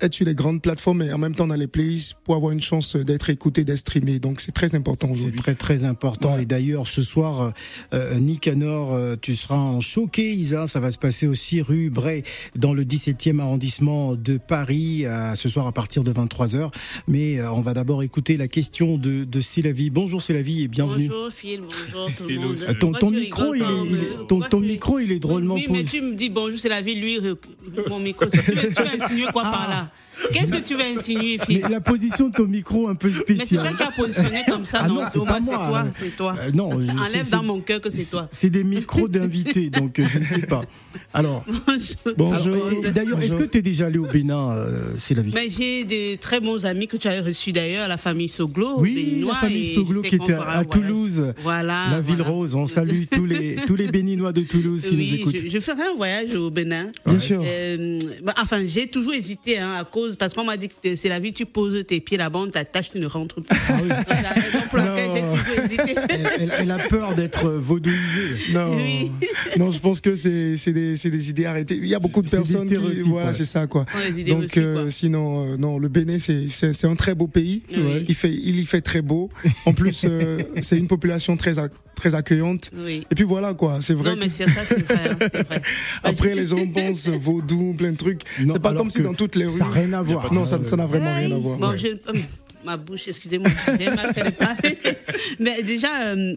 être 0.00 0.14
sur 0.14 0.26
les 0.26 0.34
grandes 0.34 0.62
plateformes 0.62 1.02
et 1.02 1.12
en 1.12 1.18
même 1.18 1.34
temps 1.34 1.46
dans 1.46 1.54
les 1.54 1.66
playlists 1.66 2.14
pour 2.24 2.34
avoir 2.34 2.52
une 2.52 2.60
chance 2.60 2.96
d'être 2.96 3.30
écouté, 3.30 3.64
d'être 3.64 3.78
streamé. 3.78 4.18
Donc 4.18 4.40
c'est 4.40 4.52
très 4.52 4.74
important 4.74 5.08
C'est 5.08 5.20
aujourd'hui. 5.20 5.38
très 5.40 5.54
très 5.54 5.84
important. 5.84 6.34
Ouais. 6.36 6.42
Et 6.42 6.46
d'ailleurs, 6.46 6.88
ce 6.88 7.02
soir, 7.02 7.52
euh, 7.92 8.18
Nicanor, 8.18 8.94
euh, 8.94 9.16
tu 9.20 9.34
seras 9.36 9.56
en 9.56 9.80
showcase. 9.80 10.54
Hein, 10.54 10.66
ça 10.66 10.80
va 10.80 10.90
se 10.90 10.98
passer 10.98 11.26
aussi 11.26 11.60
rue 11.62 11.90
Bray, 11.90 12.22
dans 12.56 12.72
le 12.74 12.84
17e 12.84 13.38
arrondissement 13.40 14.14
de 14.14 14.38
Paris, 14.38 15.04
euh, 15.06 15.34
ce 15.34 15.48
soir 15.48 15.66
à 15.66 15.72
partir 15.72 16.04
de 16.04 16.12
23h. 16.12 16.70
Mais 17.08 17.38
euh, 17.38 17.50
on 17.52 17.60
va 17.60 17.74
d'abord 17.74 18.02
écouter 18.02 18.36
la 18.36 18.48
question 18.48 18.96
de, 18.98 19.24
de 19.24 19.40
Célavie. 19.40 19.90
Bonjour 19.90 20.22
Célavie 20.22 20.62
et 20.64 20.68
bienvenue. 20.68 21.08
Bonjour 21.08 21.30
Phil, 21.32 21.60
bonjour 21.92 22.14
tout 22.16 22.28
le 22.28 22.38
monde. 22.38 22.56
Euh, 22.68 22.74
Ton, 22.74 23.10
micro, 23.10 23.54
il 23.54 23.62
est, 23.62 23.64
pas, 23.64 23.70
il 23.84 23.94
est- 23.94 24.00
mais 24.00 24.06
ton, 24.16 24.26
pourquoi 24.26 24.48
ton 24.48 24.60
tu- 24.60 24.66
micro, 24.66 24.98
il 24.98 25.12
est 25.12 25.18
drôlement 25.18 25.54
Oui, 25.54 25.66
mais 25.70 25.84
tu 25.84 26.00
me 26.00 26.14
dis 26.14 26.28
bonjour, 26.30 26.58
c'est 26.58 26.68
la 26.68 26.80
vie, 26.80 26.94
lui, 26.94 27.18
mon 27.88 27.98
micro. 28.00 28.26
Tu 28.26 28.38
tu 28.40 28.52
veux 28.52 29.02
insinuer 29.02 29.26
quoi 29.32 29.49
par 29.50 29.68
là 29.68 29.86
Qu'est-ce 30.32 30.50
que 30.52 30.58
tu 30.58 30.74
veux 30.74 30.84
insinuer, 30.98 31.38
Mais 31.38 31.44
Phil 31.44 31.66
la 31.70 31.80
position 31.80 32.28
de 32.28 32.34
ton 32.34 32.46
micro 32.46 32.88
un 32.88 32.94
peu 32.94 33.08
Mais 33.08 33.14
c'est 33.14 33.34
spéciale. 33.36 33.68
toi 33.68 33.76
qui 33.76 33.82
as 33.82 33.90
positionné 34.02 34.42
comme 34.48 34.64
ça, 34.64 34.80
Ah 34.82 34.88
non, 34.88 35.00
c'est 35.12 35.18
pas 35.24 35.38
c'est 35.42 35.50
toi, 35.52 35.84
c'est 35.94 36.16
toi. 36.16 36.34
Euh, 36.40 36.50
non, 36.52 36.70
je- 36.80 36.86
c'est- 36.86 36.92
Enlève 36.92 37.24
c'est- 37.24 37.30
dans 37.32 37.42
mon 37.42 37.60
cœur 37.60 37.80
que 37.80 37.90
c'est 37.90 38.08
toi. 38.10 38.28
C'est 38.30 38.50
des 38.50 38.64
micros 38.64 39.08
d'invités, 39.08 39.70
donc 39.70 39.98
euh, 39.98 40.04
je 40.12 40.18
ne 40.18 40.26
sais 40.26 40.40
pas. 40.46 40.60
Alors, 41.14 41.44
Bonjour. 42.16 42.56
et 42.84 42.90
d'ailleurs, 42.90 43.20
est-ce 43.20 43.34
que 43.36 43.44
tu 43.44 43.58
es 43.58 43.62
déjà 43.62 43.86
allé 43.86 43.98
au 43.98 44.06
Bénin, 44.06 44.52
euh, 44.52 44.96
Célavie 44.98 45.32
Mais 45.34 45.48
j'ai 45.48 45.84
des 45.84 46.18
très 46.20 46.40
bons 46.40 46.64
amis 46.66 46.86
que 46.88 46.96
tu 46.96 47.08
as 47.08 47.22
reçus 47.22 47.52
d'ailleurs, 47.52 47.88
la 47.88 47.96
famille 47.96 48.28
Soglo. 48.28 48.80
Oui, 48.80 48.94
béninois, 48.94 49.34
la 49.34 49.38
famille 49.40 49.74
Soglo 49.74 50.02
qui 50.02 50.16
était 50.16 50.32
à. 50.34 50.64
Toulouse, 50.64 51.32
Voilà. 51.42 51.86
la 51.90 52.00
ville 52.00 52.16
voilà. 52.16 52.30
rose. 52.30 52.54
On 52.54 52.66
salue 52.66 53.04
tous 53.10 53.24
les 53.26 53.56
tous 53.66 53.76
les 53.76 53.88
Béninois 53.88 54.32
de 54.32 54.42
Toulouse 54.42 54.86
qui 54.86 54.96
nous 54.96 55.14
écoutent. 55.14 55.36
je, 55.44 55.48
je 55.48 55.58
ferai 55.58 55.82
un 55.82 55.94
voyage 55.96 56.34
au 56.34 56.50
Bénin. 56.50 56.88
Bien 57.06 57.18
sûr. 57.18 57.42
Euh, 57.44 57.98
bah, 58.22 58.34
enfin, 58.40 58.60
j'ai 58.66 58.86
toujours 58.86 59.14
hésité 59.14 59.58
hein, 59.58 59.74
à 59.80 59.84
cause 59.84 60.09
parce 60.16 60.32
qu'on 60.34 60.44
m'a 60.44 60.56
dit 60.56 60.68
que 60.68 60.96
c'est 60.96 61.08
la 61.08 61.18
vie, 61.20 61.32
tu 61.32 61.46
poses 61.46 61.84
tes 61.86 62.00
pieds 62.00 62.18
là-bas, 62.18 62.38
on 62.40 62.48
t'attache, 62.48 62.90
tu 62.90 62.98
ne 62.98 63.06
rentres 63.06 63.36
plus. 63.36 63.44
Ah 63.68 64.22
la 64.22 64.28
raison 64.30 64.58
pour 64.68 64.78
laquelle 64.78 65.10
j'ai 65.14 65.22
Non. 65.22 65.36
toujours 65.36 65.64
hésité. 65.64 65.94
Elle, 66.08 66.28
elle- 66.40 66.52
elle 66.60 66.70
a 66.70 66.78
peur 66.78 67.14
d'être 67.14 67.48
vaudouisée. 67.50 68.52
Non, 68.52 68.76
Oui. 68.76 69.10
non, 69.58 69.70
je 69.70 69.78
pense 69.78 70.00
que 70.00 70.16
c'est 70.16 70.56
c'est 70.56 70.72
des 70.72 70.96
c'est 70.96 71.10
des 71.10 71.30
idées 71.30 71.46
arrêtées. 71.46 71.76
Il 71.76 71.88
y 71.88 71.94
a 71.94 71.98
beaucoup 71.98 72.22
de 72.22 72.28
des 72.28 72.36
personnes 72.36 72.68
qui 72.68 72.74
voilà, 73.08 73.28
ouais. 73.28 73.34
c'est 73.34 73.44
ça 73.44 73.66
quoi. 73.66 73.84
Donc 74.26 74.42
reçues, 74.42 74.60
euh, 74.60 74.82
quoi. 74.82 74.90
sinon 74.90 75.44
euh, 75.52 75.56
non, 75.56 75.78
le 75.78 75.88
Bénin 75.88 76.18
c'est 76.18 76.48
c'est 76.48 76.72
c'est 76.72 76.86
un 76.86 76.96
très 76.96 77.14
beau 77.14 77.26
pays. 77.26 77.62
Oui. 77.72 78.04
Il 78.08 78.14
fait 78.14 78.30
il 78.32 78.58
y 78.60 78.64
fait 78.64 78.80
très 78.80 79.02
beau. 79.02 79.30
En 79.66 79.72
plus 79.72 80.02
euh, 80.04 80.42
c'est 80.62 80.76
une 80.78 80.88
population 80.88 81.36
très 81.36 81.58
très 82.00 82.14
accueillante. 82.14 82.70
Oui. 82.74 83.06
Et 83.10 83.14
puis 83.14 83.24
voilà 83.24 83.52
quoi, 83.54 83.78
c'est 83.82 83.92
vrai. 83.94 84.10
Non, 84.10 84.14
que- 84.16 84.20
mais 84.20 84.28
c'est 84.30 84.48
ça, 84.48 84.64
c'est 84.64 84.82
vrai. 84.82 84.96
hein, 85.10 85.16
vrai. 85.48 85.62
Après, 86.02 86.34
les 86.34 86.46
gens 86.46 86.66
pensent 86.66 87.08
vaudou, 87.08 87.74
plein 87.76 87.92
de 87.92 87.96
trucs. 87.96 88.22
Non, 88.40 88.54
C'est 88.54 88.62
pas 88.62 88.72
comme 88.72 88.90
si 88.90 89.02
dans 89.02 89.14
toutes 89.14 89.36
les 89.36 89.44
rues. 89.44 89.58
Ça 89.58 89.66
n'a 89.66 89.70
rien 89.72 89.92
à 89.92 90.02
voir. 90.02 90.32
Non, 90.32 90.44
ça 90.44 90.62
ça 90.62 90.76
n'a 90.76 90.86
vraiment 90.86 91.14
rien 91.14 91.30
à 91.32 91.38
voir. 91.38 91.58
Bon, 91.58 91.70
ouais. 91.70 91.78
je- 91.78 92.10
hum, 92.10 92.22
ma 92.64 92.76
bouche, 92.78 93.06
excusez-moi, 93.08 93.50
j'ai 93.78 93.90
mal 93.90 94.14
fait 94.14 94.24
les 94.24 94.30
parler. 94.30 94.78
Mais 95.38 95.62
déjà, 95.62 96.06
euh, 96.06 96.34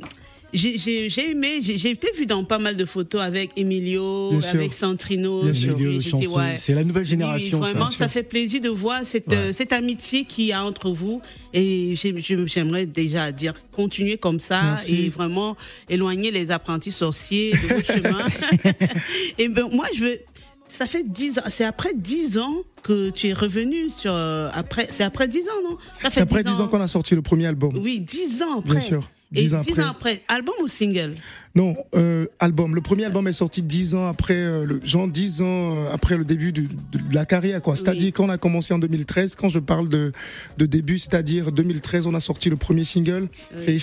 j'ai- 0.54 1.10
j'ai 1.10 1.32
aimé, 1.32 1.60
j'ai 1.62 1.90
été 1.90 2.10
vu 2.18 2.26
dans 2.26 2.44
pas 2.46 2.60
mal 2.60 2.76
de 2.78 2.86
photos 2.86 3.22
avec 3.22 3.52
Emilio, 3.58 4.32
Bien 4.32 4.50
avec 4.50 4.74
Santrino. 4.74 5.52
Sûr. 5.54 5.78
Chanceux. 6.02 6.30
ouais. 6.38 6.56
C'est 6.58 6.74
la 6.76 6.84
nouvelle 6.84 7.06
génération. 7.06 7.60
oui, 7.60 7.70
vraiment, 7.72 7.90
ça. 7.90 7.98
ça, 8.00 8.08
fait 8.08 8.24
plaisir 8.24 8.62
de 8.62 8.70
voir 8.70 9.02
cette, 9.04 9.28
Ouais. 9.30 9.36
euh, 9.36 9.52
cette 9.52 9.74
amitié 9.74 10.26
qu'il 10.26 10.46
y 10.46 10.52
a 10.54 10.64
entre 10.64 10.90
vous. 10.92 11.22
Et 11.54 11.94
j'aimerais 11.96 12.86
déjà 12.86 13.32
dire, 13.32 13.54
continuez 13.72 14.18
comme 14.18 14.40
ça 14.40 14.62
Merci. 14.64 15.06
et 15.06 15.10
vraiment 15.10 15.56
éloigner 15.90 16.32
les 16.32 16.52
apprentis 16.52 16.92
sorciers 16.92 17.52
de 17.52 17.76
votre 17.76 17.86
chemin. 17.94 18.26
et 19.38 19.48
ben, 19.48 19.68
moi, 19.72 19.88
je 19.96 20.04
veux. 20.06 20.20
Ça 20.68 20.88
fait 20.88 21.04
10 21.08 21.38
ans. 21.38 21.44
C'est 21.50 21.66
après 21.66 21.92
10 21.96 22.40
ans 22.40 22.56
que 22.82 23.12
tu 23.12 23.28
es 23.28 23.34
revenu 23.34 23.92
sur. 23.92 24.12
euh, 24.14 24.50
après, 24.54 24.88
c'est 24.90 25.04
après 25.04 25.28
10 25.28 25.42
ans, 25.42 25.70
non? 25.70 25.78
C'est 26.12 26.22
après 26.22 26.44
10 26.44 26.50
ans 26.62 26.68
qu'on 26.68 26.82
a 26.82 26.88
sorti 26.88 27.14
le 27.14 27.22
premier 27.22 27.46
album. 27.46 27.78
Oui, 27.78 28.00
10 28.00 28.42
ans 28.42 28.60
après. 28.60 28.72
Bien 28.72 28.80
sûr. 28.80 29.10
Et 29.34 29.42
10 29.44 29.56
ans 29.56 29.60
10 29.62 29.72
après. 29.72 29.84
ans 29.84 29.90
après. 29.92 30.24
Album 30.28 30.56
ou 30.62 30.68
single? 30.68 31.16
Non, 31.56 31.76
euh, 31.96 32.26
album. 32.40 32.74
Le 32.74 32.82
premier 32.82 33.06
album 33.06 33.28
est 33.28 33.34
sorti 33.34 33.62
dix 33.62 33.94
ans 33.94 34.08
après, 34.08 34.34
euh, 34.36 34.66
le, 34.66 34.82
genre 34.84 35.08
dix 35.08 35.44
ans 35.44 35.76
euh, 35.86 35.92
après 35.92 36.18
le 36.18 36.26
début 36.26 36.52
du- 36.52 36.68
de, 36.68 36.98
de 36.98 37.14
la 37.14 37.26
carrière, 37.28 37.62
quoi. 37.62 37.76
C'est-à-dire 37.76 38.06
Oui. 38.06 38.12
quand 38.12 38.26
on 38.26 38.30
a 38.30 38.40
commencé 38.40 38.74
en 38.74 38.80
2013. 38.80 39.36
Quand 39.36 39.50
je 39.50 39.60
parle 39.60 39.88
de, 39.88 40.12
de 40.58 40.66
début, 40.66 40.98
c'est-à-dire 40.98 41.52
2013, 41.52 42.08
on 42.08 42.16
a 42.16 42.20
sorti 42.20 42.50
le 42.50 42.56
premier 42.56 42.86
single, 42.86 43.28
Oui. 43.68 43.80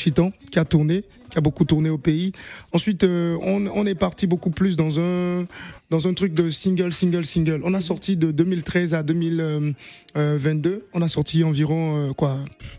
Qui 0.51 0.59
a 0.59 0.65
tourné, 0.65 1.05
qui 1.31 1.39
a 1.39 1.41
beaucoup 1.41 1.65
tourné 1.65 1.91
au 1.91 1.99
pays. 1.99 2.33
Ensuite, 2.73 3.05
euh, 3.05 3.37
on, 3.41 3.65
on 3.73 3.87
est 3.87 3.95
parti 3.95 4.27
beaucoup 4.27 4.51
plus 4.51 4.77
dans 4.77 4.99
un 4.99 5.47
dans 5.91 6.09
un 6.09 6.15
truc 6.15 6.35
de 6.35 6.51
single, 6.51 6.93
single, 6.93 7.25
single. 7.25 7.61
On 7.65 7.75
a 7.75 7.81
sorti 7.81 8.17
de 8.17 8.33
2013 8.33 8.95
à 8.95 9.05
2022. 9.05 10.87
On 10.93 11.03
a 11.03 11.09
sorti 11.09 11.45
environ 11.45 12.09
euh, 12.09 12.13
quoi, 12.15 12.39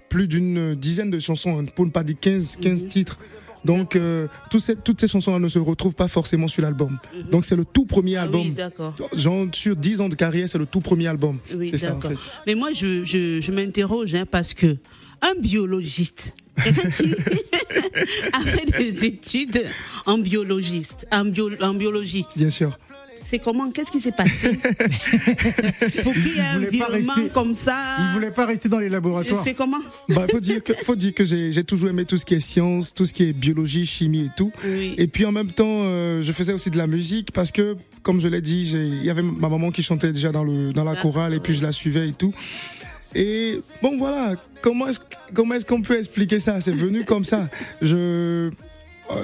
plus 0.09 0.27
d'une 0.27 0.75
dizaine 0.75 1.11
de 1.11 1.19
chansons, 1.19 1.59
hein, 1.59 1.65
pour 1.75 1.85
ne 1.85 1.91
pas 1.91 2.03
dire 2.03 2.17
15, 2.19 2.57
15 2.61 2.87
titres. 2.87 3.17
Donc, 3.63 3.95
euh, 3.95 4.27
ces- 4.59 4.75
toutes 4.75 4.99
ces 4.99 5.07
chansons-là 5.07 5.39
ne 5.39 5.47
se 5.47 5.59
retrouvent 5.59 5.93
pas 5.93 6.07
forcément 6.07 6.47
sur 6.47 6.63
l'album. 6.63 6.97
Donc, 7.31 7.45
c'est 7.45 7.55
le 7.55 7.65
tout 7.65 7.85
premier 7.85 8.15
Ah 8.17 8.23
album. 8.23 8.41
Oui, 8.41 8.49
d'accord. 8.51 8.95
Genre, 9.15 9.45
sur 9.53 9.75
10 9.75 10.01
ans 10.01 10.09
de 10.09 10.15
carrière, 10.15 10.49
c'est 10.49 10.57
le 10.57 10.65
tout 10.65 10.81
premier 10.81 11.07
album. 11.07 11.37
Oui, 11.53 11.69
c'est 11.69 11.77
ça, 11.77 11.91
en 11.91 11.95
d'accord. 11.99 12.11
fait. 12.11 12.17
Mais 12.47 12.55
moi, 12.55 12.69
je, 12.73 13.03
je, 13.03 13.39
je 13.39 13.51
m'interroge 13.51 14.15
hein, 14.15 14.25
parce 14.29 14.53
que 14.53 14.77
un 15.21 15.33
biologiste, 15.39 16.35
qui 16.97 17.13
a 18.33 18.41
fait 18.41 18.65
des 18.77 19.05
études 19.05 19.63
en 20.05 20.17
biologiste, 20.17 21.05
en, 21.11 21.25
bio- 21.25 21.51
en 21.61 21.73
biologie, 21.73 22.25
Bien 22.35 22.49
sûr. 22.49 22.77
C'est 23.23 23.39
comment 23.39 23.69
Qu'est-ce 23.71 23.91
qui 23.91 23.99
s'est 23.99 24.11
passé 24.11 24.53
Pour 26.03 26.13
qu'il 26.13 26.35
y 26.35 26.39
ait 26.39 26.41
un 26.41 26.59
virement 26.59 27.13
rester- 27.13 27.29
comme 27.33 27.53
ça 27.53 27.77
Il 27.99 28.13
voulait 28.13 28.31
pas 28.31 28.45
rester 28.45 28.69
dans 28.69 28.79
les 28.79 28.89
laboratoires. 28.89 29.43
C'est 29.43 29.53
comment 29.53 29.79
Bah, 30.09 30.25
faut 30.29 30.39
dire 30.39 30.63
que, 30.63 30.73
faut 30.73 30.95
dire 30.95 31.13
que 31.13 31.23
j'ai 31.25 31.63
toujours 31.63 31.89
aimé 31.89 32.05
tout 32.05 32.17
ce 32.17 32.25
qui 32.25 32.35
est 32.35 32.39
science, 32.39 32.93
tout 32.93 33.05
ce 33.05 33.13
qui 33.13 33.23
est 33.29 33.33
biologie, 33.33 33.85
chimie 33.85 34.25
et 34.25 34.29
tout. 34.35 34.51
Oui. 34.65 34.93
Et 34.97 35.07
puis 35.07 35.25
en 35.25 35.31
même 35.31 35.51
temps, 35.51 35.65
euh, 35.83 36.21
je 36.21 36.31
faisais 36.31 36.53
aussi 36.53 36.69
de 36.69 36.77
la 36.77 36.87
musique 36.87 37.31
parce 37.31 37.51
que, 37.51 37.75
comme 38.03 38.19
je 38.19 38.27
l'ai 38.27 38.41
dit, 38.41 38.69
il 38.73 39.03
y 39.03 39.09
avait 39.09 39.23
ma 39.23 39.49
maman 39.49 39.71
qui 39.71 39.83
chantait 39.83 40.11
déjà 40.11 40.31
dans 40.31 40.43
le 40.43 40.73
dans 40.73 40.83
la 40.83 40.95
chorale 40.95 41.33
et 41.33 41.39
puis 41.39 41.53
je 41.53 41.61
la 41.63 41.71
suivais 41.71 42.09
et 42.09 42.13
tout. 42.13 42.33
Et 43.13 43.59
bon 43.81 43.97
voilà, 43.97 44.35
comment 44.61 44.87
est-ce 44.87 44.99
comment 45.33 45.55
est-ce 45.55 45.65
qu'on 45.65 45.81
peut 45.81 45.97
expliquer 45.97 46.39
ça? 46.39 46.61
C'est 46.61 46.71
venu 46.71 47.03
comme 47.03 47.25
ça. 47.25 47.49
Je 47.81 48.49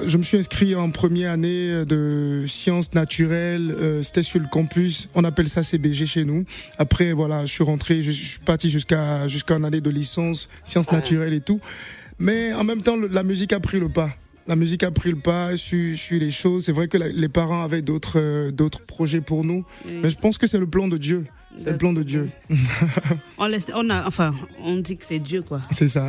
je 0.06 0.16
me 0.18 0.22
suis 0.22 0.36
inscrit 0.38 0.74
en 0.74 0.90
première 0.90 1.32
année 1.32 1.84
de 1.86 2.44
sciences 2.46 2.94
naturelles. 2.94 3.70
euh, 3.78 4.02
C'était 4.02 4.22
sur 4.22 4.40
le 4.40 4.46
campus. 4.50 5.08
On 5.14 5.24
appelle 5.24 5.48
ça 5.48 5.62
CBG 5.62 6.06
chez 6.06 6.24
nous. 6.24 6.44
Après, 6.78 7.12
voilà, 7.12 7.44
je 7.46 7.52
suis 7.52 7.64
rentré. 7.64 8.02
Je, 8.02 8.10
je 8.10 8.24
suis 8.24 8.38
parti 8.40 8.70
jusqu'à 8.70 9.26
jusqu'à 9.28 9.54
une 9.56 9.64
année 9.64 9.80
de 9.80 9.90
licence 9.90 10.48
sciences 10.64 10.90
naturelles 10.92 11.34
et 11.34 11.40
tout. 11.40 11.60
Mais 12.18 12.52
en 12.52 12.64
même 12.64 12.82
temps, 12.82 12.96
le- 12.96 13.08
la 13.08 13.22
musique 13.22 13.52
a 13.52 13.60
pris 13.60 13.78
le 13.78 13.88
pas. 13.88 14.10
La 14.46 14.56
musique 14.56 14.82
a 14.82 14.90
pris 14.90 15.10
le 15.10 15.16
pas 15.18 15.56
sur, 15.56 15.96
sur 15.96 16.18
les 16.18 16.30
choses. 16.30 16.64
C'est 16.64 16.72
vrai 16.72 16.88
que 16.88 16.96
la- 16.98 17.08
les 17.08 17.28
parents 17.28 17.62
avaient 17.62 17.82
d'autres 17.82 18.18
euh, 18.18 18.50
d'autres 18.50 18.80
projets 18.80 19.20
pour 19.20 19.44
nous. 19.44 19.64
Oui. 19.84 19.98
Mais 20.02 20.10
je 20.10 20.16
pense 20.16 20.38
que 20.38 20.46
c'est 20.46 20.58
le 20.58 20.66
plan 20.66 20.88
de 20.88 20.96
Dieu. 20.96 21.24
C'est 21.56 21.70
le 21.70 21.76
plan 21.78 21.92
de 21.92 22.02
Dieu. 22.02 22.30
On, 23.38 23.46
laisse, 23.46 23.66
on 23.74 23.88
a, 23.90 24.06
enfin, 24.06 24.32
on 24.60 24.76
dit 24.76 24.96
que 24.96 25.04
c'est 25.04 25.18
Dieu, 25.18 25.42
quoi. 25.42 25.60
C'est 25.70 25.88
ça. 25.88 26.08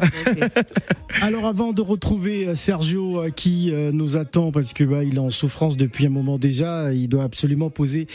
Alors 1.22 1.46
avant 1.46 1.74
de 1.74 1.82
retrouver 1.82 2.48
euh, 2.48 2.56
Sergio 2.56 3.22
euh, 3.22 3.30
qui 3.30 3.72
euh, 3.72 3.92
nous 3.92 4.18
attend 4.18 4.52
parce 4.52 4.74
que 4.74 4.84
bah, 4.84 5.04
il 5.04 5.16
est 5.16 5.20
en 5.20 5.30
souffrance 5.30 5.78
depuis 5.78 6.06
un 6.06 6.10
moment 6.10 6.38
déjà, 6.38 6.94
il 6.94 7.08
doit 7.08 7.24
absolument 7.24 7.70
poser 7.70 8.08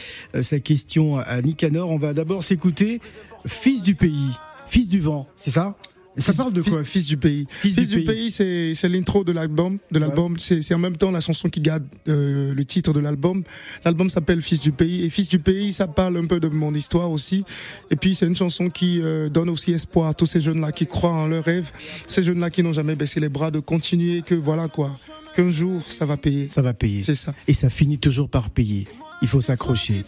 sa 0.43 0.61
question 0.61 1.19
à 1.19 1.41
Nicanor. 1.43 1.91
On 1.91 1.99
va 1.99 2.13
d'abord 2.13 2.45
s'écouter 2.45 3.01
Fils 3.47 3.83
du 3.83 3.95
pays, 3.95 4.31
Fils 4.67 4.89
du 4.89 5.01
vent, 5.01 5.29
c'est 5.37 5.51
ça? 5.51 5.77
Ça 6.17 6.33
Fils- 6.33 6.37
parle 6.37 6.53
de 6.53 6.63
quoi 6.63 6.85
Fils 6.85 7.07
du 7.07 7.17
pays. 7.17 7.47
Fils, 7.49 7.75
Fils 7.75 7.89
du 7.89 8.05
pays, 8.05 8.31
c'est 8.31 8.75
c'est 8.75 8.89
l'intro 8.89 9.25
de 9.25 9.33
l'album. 9.33 9.79
De 9.91 9.99
l'album, 9.99 10.39
c'est 10.39 10.63
c'est 10.63 10.75
en 10.75 10.79
même 10.79 10.97
temps 10.97 11.11
la 11.11 11.21
chanson 11.21 11.49
qui 11.49 11.61
garde 11.61 11.85
euh, 12.09 12.55
le 12.55 12.65
titre 12.65 12.93
de 12.93 13.01
l'album. 13.01 13.43
L'album 13.85 14.09
s'appelle 14.09 14.41
Fils 14.41 14.61
du 14.61 14.71
pays 14.73 15.05
et 15.05 15.11
Fils 15.11 15.29
du 15.29 15.39
pays, 15.41 15.73
ça 15.73 15.87
parle 15.89 16.17
un 16.17 16.27
peu 16.27 16.39
de 16.41 16.49
mon 16.49 16.73
histoire 16.73 17.11
aussi. 17.11 17.45
Et 17.91 17.97
puis 17.97 18.15
c'est 18.15 18.27
une 18.27 18.37
chanson 18.37 18.71
qui 18.71 19.01
euh, 19.03 19.29
donne 19.29 19.49
aussi 19.49 19.73
espoir 19.73 20.09
à 20.09 20.15
tous 20.15 20.27
ces 20.27 20.41
jeunes 20.41 20.61
là 20.61 20.71
qui 20.73 20.87
croient 20.87 21.11
en 21.15 21.27
leurs 21.27 21.45
rêves, 21.45 21.71
ces 22.09 22.23
jeunes 22.23 22.39
là 22.41 22.51
qui 22.51 22.63
n'ont 22.63 22.73
jamais 22.73 22.95
baissé 22.95 23.19
les 23.19 23.29
bras, 23.29 23.51
de 23.51 23.59
continuer 23.59 24.23
que 24.23 24.35
voilà 24.37 24.69
quoi, 24.69 24.97
qu'un 25.35 25.51
jour 25.51 25.83
ça 25.89 26.07
va 26.07 26.17
payer. 26.17 26.47
Ça 26.49 26.63
va 26.63 26.75
payer. 26.75 27.03
C'est 27.03 27.15
ça. 27.17 27.35
Et 27.49 27.55
ça 27.55 27.71
finit 27.71 27.99
toujours 27.99 28.29
par 28.29 28.51
payer. 28.51 28.85
Il 29.23 29.29
faut 29.29 29.41
s'accrocher. 29.41 30.05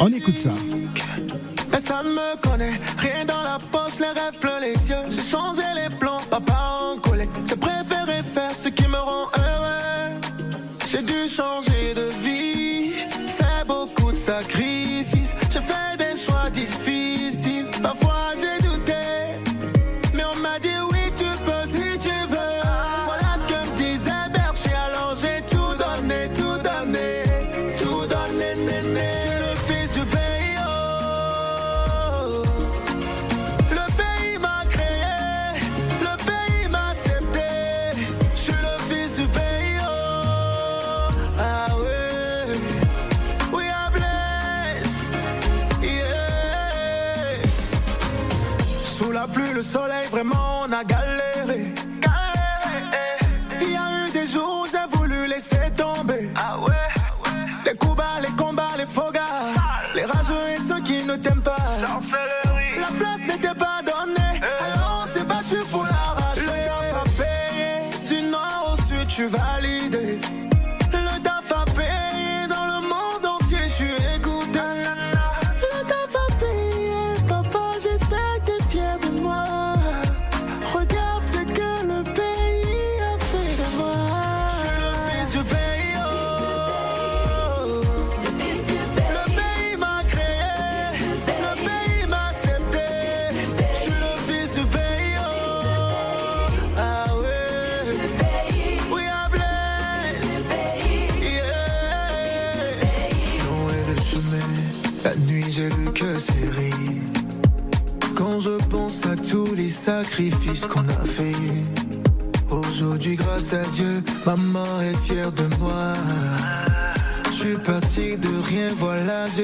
On 0.00 0.10
écoute 0.12 0.38
ça. 0.38 0.54
Personne 1.74 2.12
me 2.14 2.36
connaît, 2.36 2.78
rien 2.98 3.24
dans 3.24 3.42
la 3.42 3.58
poche, 3.72 3.98
les 3.98 4.06
rêves 4.06 4.38
plein 4.40 4.60
les 4.60 4.74
yeux. 4.88 5.10
J'ai 5.10 5.28
changé 5.28 5.62
les 5.74 5.92
plans, 5.96 6.13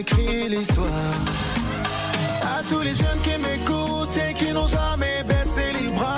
j'écris 0.00 0.48
l'histoire. 0.48 0.88
À 2.42 2.62
tous 2.68 2.80
les 2.80 2.94
jeunes 2.94 3.20
qui 3.22 3.36
m'écoutent 3.44 4.16
et 4.16 4.32
qui 4.34 4.52
n'ont 4.52 4.66
jamais 4.66 5.22
baissé 5.28 5.72
les 5.78 5.88
bras. 5.92 6.16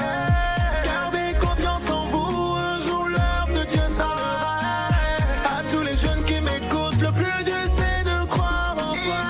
Gardez 0.85 1.35
confiance 1.41 1.91
en 1.91 2.07
vous, 2.07 2.55
un 2.57 2.79
jour 2.87 3.09
l'heure 3.09 3.49
de 3.49 3.65
Dieu 3.73 3.87
sonnera. 3.99 4.59
À 5.57 5.63
tous 5.73 5.83
les 5.83 5.97
jeunes 5.97 6.25
qui 6.25 6.41
m'écoutent, 6.41 7.01
le 7.01 7.11
plus 7.11 7.45
dur 7.45 7.65
c'est 7.77 8.05
de 8.11 8.27
croire 8.29 8.77
en 8.79 8.95
soi. 9.05 9.25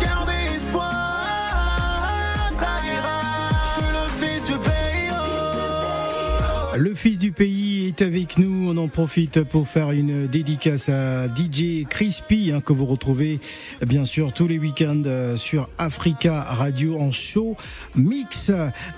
Gardez 0.00 0.42
espoir, 0.56 2.50
ça 2.58 2.72
ira. 2.94 3.20
Je 3.76 3.80
suis 3.82 3.90
le 3.98 4.04
fils 4.20 4.42
du 4.50 4.56
pays. 4.68 5.10
Le 6.76 6.94
fils 6.94 7.18
du 7.18 7.32
pays 7.32 7.69
est 7.90 8.02
avec 8.02 8.38
nous. 8.38 8.70
On 8.70 8.76
en 8.76 8.86
profite 8.86 9.42
pour 9.42 9.66
faire 9.66 9.90
une 9.90 10.28
dédicace 10.28 10.88
à 10.88 11.26
DJ 11.26 11.84
Crispy, 11.88 12.52
hein, 12.52 12.60
que 12.60 12.72
vous 12.72 12.86
retrouvez 12.86 13.40
bien 13.84 14.04
sûr 14.04 14.32
tous 14.32 14.46
les 14.46 14.60
week-ends 14.60 15.02
euh, 15.06 15.36
sur 15.36 15.68
Africa 15.76 16.42
Radio 16.42 17.00
en 17.00 17.10
show 17.10 17.56
mix. 17.96 18.52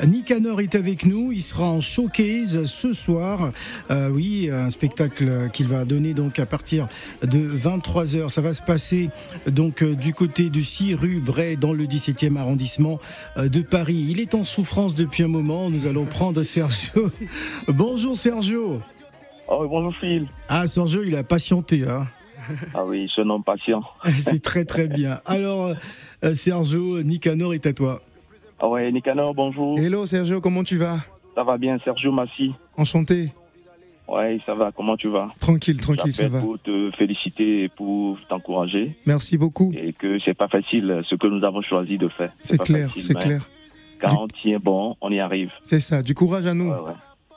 Nicanor 0.06 0.60
est 0.60 0.74
avec 0.74 1.06
nous. 1.06 1.32
Il 1.32 1.40
sera 1.40 1.64
en 1.64 1.80
showcase 1.80 2.64
ce 2.64 2.92
soir. 2.92 3.52
Euh, 3.90 4.10
oui, 4.10 4.50
un 4.52 4.68
spectacle 4.68 5.48
qu'il 5.54 5.68
va 5.68 5.86
donner 5.86 6.12
donc 6.12 6.38
à 6.38 6.44
partir 6.44 6.86
de 7.22 7.38
23h. 7.38 8.28
Ça 8.28 8.42
va 8.42 8.52
se 8.52 8.62
passer 8.62 9.08
donc 9.46 9.82
euh, 9.82 9.94
du 9.94 10.12
côté 10.12 10.50
du 10.50 10.62
6 10.62 10.96
rue 10.96 11.20
Bray 11.20 11.56
dans 11.56 11.72
le 11.72 11.86
17e 11.86 12.36
arrondissement 12.36 13.00
de 13.38 13.62
Paris. 13.62 14.06
Il 14.10 14.20
est 14.20 14.34
en 14.34 14.44
souffrance 14.44 14.94
depuis 14.94 15.22
un 15.22 15.28
moment. 15.28 15.70
Nous 15.70 15.86
allons 15.86 16.04
prendre 16.04 16.42
Sergio. 16.42 17.10
Bonjour 17.68 18.18
Sergio. 18.18 18.81
Oh, 19.54 19.68
bonjour 19.68 19.94
Phil. 19.96 20.26
Ah 20.48 20.66
Sergio, 20.66 21.02
il 21.02 21.14
a 21.14 21.22
patienté. 21.22 21.86
Hein. 21.86 22.06
Ah 22.72 22.86
oui, 22.86 23.06
ce 23.14 23.20
nom 23.20 23.42
patient. 23.42 23.82
C'est 24.24 24.42
très 24.42 24.64
très 24.64 24.88
bien. 24.88 25.20
Alors 25.26 25.74
euh, 26.24 26.34
Sergio, 26.34 27.02
Nicanor 27.02 27.52
est 27.52 27.66
à 27.66 27.74
toi. 27.74 28.00
Ah 28.58 28.68
ouais, 28.70 28.90
Nicanor, 28.90 29.34
bonjour. 29.34 29.78
Hello 29.78 30.06
Sergio, 30.06 30.40
comment 30.40 30.64
tu 30.64 30.78
vas? 30.78 31.00
Ça 31.34 31.44
va 31.44 31.58
bien, 31.58 31.78
Sergio 31.84 32.10
Massi. 32.12 32.54
Enchanté. 32.78 33.28
Ouais, 34.08 34.40
ça 34.46 34.54
va, 34.54 34.72
comment 34.72 34.96
tu 34.96 35.08
vas? 35.08 35.28
Tranquille, 35.38 35.78
tranquille, 35.78 36.14
ça 36.14 36.28
va. 36.28 36.40
pour 36.40 36.58
te 36.58 36.90
féliciter 36.96 37.64
et 37.64 37.68
pour 37.68 38.18
t'encourager. 38.28 38.96
Merci 39.04 39.36
beaucoup. 39.36 39.70
Et 39.76 39.92
que 39.92 40.18
c'est 40.24 40.34
pas 40.34 40.48
facile 40.48 41.02
ce 41.06 41.14
que 41.14 41.26
nous 41.26 41.44
avons 41.44 41.60
choisi 41.60 41.98
de 41.98 42.08
faire. 42.08 42.32
C'est 42.42 42.58
clair, 42.58 42.90
c'est 42.96 43.18
clair. 43.18 43.46
Quand 44.00 44.18
on 44.18 44.28
tient 44.28 44.58
bon, 44.58 44.96
on 45.02 45.10
y 45.10 45.20
arrive. 45.20 45.50
C'est 45.62 45.78
ça. 45.78 46.02
Du 46.02 46.14
courage 46.14 46.46
à 46.46 46.54
nous. 46.54 46.70
Ouais, 46.70 46.80
ouais. 46.80 46.92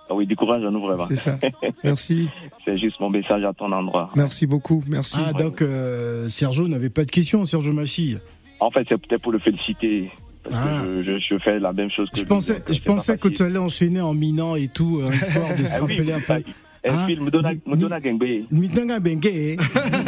Ah 0.09 0.13
oui, 0.13 0.27
du 0.27 0.35
courage 0.35 0.63
à 0.63 0.69
nous 0.69 0.81
vraiment. 0.81 1.05
C'est 1.07 1.15
ça. 1.15 1.37
Merci. 1.83 2.29
C'est 2.65 2.77
juste 2.77 2.99
mon 2.99 3.09
message 3.09 3.43
à 3.43 3.53
ton 3.53 3.71
endroit. 3.71 4.09
Merci 4.15 4.45
beaucoup. 4.45 4.83
Merci. 4.87 5.17
Ah 5.19 5.33
donc 5.33 5.61
euh, 5.61 6.29
Sergio 6.29 6.67
n'avait 6.67 6.89
pas 6.91 7.05
de 7.05 7.11
questions, 7.11 7.45
Sergio 7.45 7.73
Massi. 7.73 8.17
En 8.59 8.69
fait, 8.71 8.85
c'est 8.87 8.97
peut-être 8.99 9.21
pour 9.21 9.31
le 9.31 9.39
féliciter. 9.39 10.11
Parce 10.43 10.55
Ah. 10.63 10.83
que 10.85 11.01
je, 11.01 11.13
je, 11.17 11.25
je 11.27 11.37
fais 11.39 11.59
la 11.59 11.73
même 11.73 11.89
chose 11.89 12.07
que 12.11 12.17
Je 12.17 12.21
lui, 12.21 12.27
pensais, 12.27 12.61
je 12.71 12.79
pensais 12.81 13.17
que 13.17 13.27
tu 13.29 13.41
allais 13.41 13.57
enchaîner 13.57 13.99
en 14.01 14.13
minant 14.13 14.55
et 14.55 14.67
tout, 14.67 15.01
euh, 15.01 15.11
histoire 15.13 15.55
de 15.57 15.65
se 15.65 15.75
Ah 15.77 15.83
oui, 15.83 15.95
rappeler 15.97 16.13
un 16.13 16.19
peu. 16.19 16.43
Ah, 16.87 17.05
Phil, 17.07 17.21
me 17.21 17.29
donne 17.31 17.47
ni- 17.47 17.61
me 17.71 18.67
donne 18.67 18.91
un 18.91 18.99
Bengue, 18.99 19.25
eh. 19.25 19.57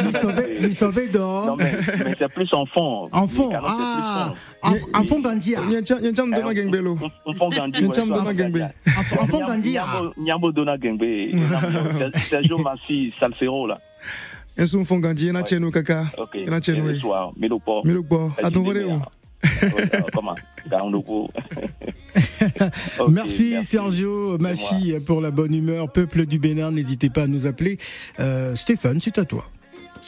Ni 0.05 0.11
sauvé- 0.13 0.59
ni 0.61 0.73
sauvé 0.73 1.09
Non, 1.13 1.55
mais, 1.55 1.71
mais 2.05 2.15
c'est 2.17 2.27
plus 2.31 2.53
en 2.53 2.65
fond. 2.65 3.07
En 3.11 3.27
fond, 3.27 3.47
Les 3.47 3.53
carottes, 3.53 3.71
c'est 3.71 3.75
plus 3.77 4.03
ah, 4.03 4.33
fond. 4.61 4.77
en, 4.93 4.99
en 4.99 5.03
fond 5.05 5.19
Gandia. 5.21 5.59
Nyancha 5.69 5.99
nyancha 5.99 6.25
me 6.25 6.35
donne 6.35 6.47
un 6.47 6.53
gangbelo. 6.53 6.97
On 7.25 7.33
fond 7.33 7.49
Gandhi. 7.49 7.81
Nyancha 7.81 8.05
me 8.05 8.13
donne 8.13 8.27
un 8.27 8.33
gangbe. 8.33 8.61
En 8.87 9.03
fond- 9.03 9.21
en 9.21 9.27
fond 9.27 9.45
Gandia. 9.45 9.85
Nyambo 10.17 10.51
dona 10.51 10.77
gangbe. 10.77 11.31
Sergio 12.29 12.57
Massi, 12.59 13.13
Salsero 13.19 13.67
là. 13.67 13.79
Ensu 14.57 14.77
mfon 14.79 14.99
gandhi 14.99 15.31
na 15.31 15.43
chenu 15.43 15.71
kaka. 15.71 16.05
Ok. 16.17 16.35
Na 16.47 16.57
Et 16.57 16.61
chenu 16.63 16.95
soir, 16.99 17.31
Milopo. 17.37 17.81
Milo 17.85 18.03
bo. 18.03 18.31
Adon 18.43 18.63
vore 18.63 18.83
ou. 18.85 19.01
Comment? 20.17 20.35
Merci, 23.09 23.55
Sergio 23.63 24.37
Massi 24.37 24.93
pour 25.05 25.21
la 25.21 25.31
bonne 25.31 25.53
humeur. 25.53 25.91
Peuple 25.91 26.25
du 26.25 26.39
Bénin, 26.39 26.71
n'hésitez 26.71 27.09
pas 27.09 27.23
à 27.23 27.27
nous 27.27 27.45
appeler. 27.45 27.77
Euh, 28.19 28.55
Stéphane, 28.55 28.99
c'est 29.01 29.17
à 29.19 29.25
toi. 29.25 29.45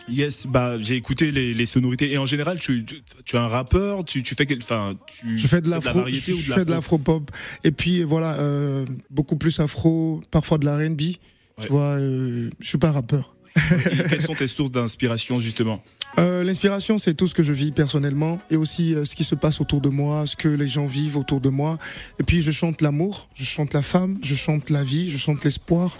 Yes, 0.08 0.48
bah 0.48 0.78
j'ai 0.80 0.96
écouté 0.96 1.32
les, 1.32 1.54
les 1.54 1.66
sonorités 1.66 2.12
et 2.12 2.18
en 2.18 2.26
général 2.26 2.60
tu, 2.60 2.86
tu, 2.86 3.02
tu 3.26 3.36
es 3.36 3.40
un 3.40 3.48
rappeur, 3.48 4.06
tu, 4.06 4.24
tu 4.24 4.36
fais 4.36 4.46
quel, 4.46 4.60
enfin 4.60 4.96
tu 5.08 5.38
Je 5.38 5.48
fais 5.48 5.62
de 5.62 5.70
l'afro, 5.70 6.00
variété 6.00 6.32
je, 6.32 6.38
je 6.38 6.54
fais 6.54 6.66
de 6.66 6.72
l'afro 6.72 6.98
l'afro-pop. 6.98 7.32
Et 7.64 7.72
puis 7.72 8.04
voilà, 8.04 8.36
euh, 8.40 8.86
beaucoup 9.10 9.36
plus 9.36 9.60
afro, 9.60 10.22
parfois 10.32 10.58
de 10.58 10.66
la 10.66 10.78
R&B. 10.78 11.02
Ouais. 11.02 11.18
Tu 11.62 11.68
vois, 11.70 11.98
euh, 11.98 12.50
je 12.60 12.68
suis 12.68 12.78
pas 12.78 12.92
rappeur. 12.92 13.36
Et 13.56 14.08
quelles 14.10 14.22
sont 14.22 14.36
tes 14.36 14.48
sources 14.48 14.72
d'inspiration 14.72 15.40
justement 15.40 15.82
Euh, 16.18 16.44
L'inspiration, 16.44 16.98
c'est 16.98 17.14
tout 17.14 17.28
ce 17.28 17.34
que 17.36 17.44
je 17.44 17.54
vis 17.54 17.72
personnellement 17.72 18.40
et 18.50 18.56
aussi 18.56 18.94
euh, 18.96 19.06
ce 19.06 19.16
qui 19.16 19.24
se 19.24 19.36
passe 19.36 19.62
autour 19.62 19.82
de 19.82 19.90
moi, 19.90 20.26
ce 20.26 20.36
que 20.36 20.48
les 20.50 20.68
gens 20.68 20.86
vivent 20.86 21.18
autour 21.18 21.42
de 21.42 21.50
moi. 21.50 21.78
Et 22.20 22.24
puis 22.24 22.42
je 22.42 22.52
chante 22.52 22.82
l'amour, 22.82 23.28
je 23.36 23.44
chante 23.44 23.74
la 23.74 23.82
femme, 23.82 24.18
je 24.24 24.36
chante 24.36 24.70
la 24.70 24.84
vie, 24.84 25.10
je 25.10 25.18
chante 25.18 25.44
l'espoir. 25.44 25.96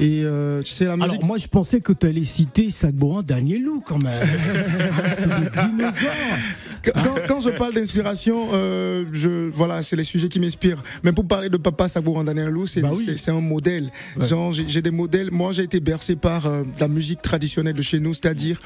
Et 0.00 0.22
euh, 0.24 0.60
tu 0.62 0.72
sais, 0.72 0.86
la 0.86 0.96
musique. 0.96 1.12
Alors 1.12 1.24
moi 1.24 1.38
je 1.38 1.46
pensais 1.46 1.80
que 1.80 1.92
tu 1.92 2.06
allais 2.06 2.24
citer 2.24 2.68
Sagboran 2.70 3.22
Danielou 3.22 3.80
quand 3.86 3.98
même. 4.02 4.12
c'est 5.16 5.26
le 5.26 5.50
dinosaure. 5.50 5.92
quand, 6.84 7.14
quand 7.28 7.40
je 7.40 7.50
parle 7.50 7.74
d'inspiration, 7.74 8.48
euh, 8.52 9.04
je 9.12 9.48
voilà, 9.50 9.82
c'est 9.82 9.94
les 9.94 10.02
sujets 10.04 10.28
qui 10.28 10.40
m'inspirent. 10.40 10.82
Mais 11.04 11.12
pour 11.12 11.26
parler 11.28 11.48
de 11.48 11.56
Papa 11.58 11.86
Sabouran 11.88 12.24
Danielou, 12.24 12.66
c'est 12.66 12.80
Bah 12.80 12.90
oui. 12.92 13.06
un 13.28 13.40
modèle. 13.40 13.90
Ouais. 14.16 14.26
Genre, 14.26 14.52
j'ai 14.52 14.64
j'ai 14.66 14.82
des 14.82 14.90
modèles. 14.90 15.30
Moi, 15.30 15.52
j'ai 15.52 15.62
été 15.62 15.78
bercé 15.80 16.16
par 16.16 16.46
euh, 16.46 16.64
la 16.84 16.88
musique 16.88 17.22
traditionnelle 17.22 17.74
de 17.74 17.82
chez 17.82 17.98
nous, 17.98 18.12
c'est-à-dire 18.14 18.60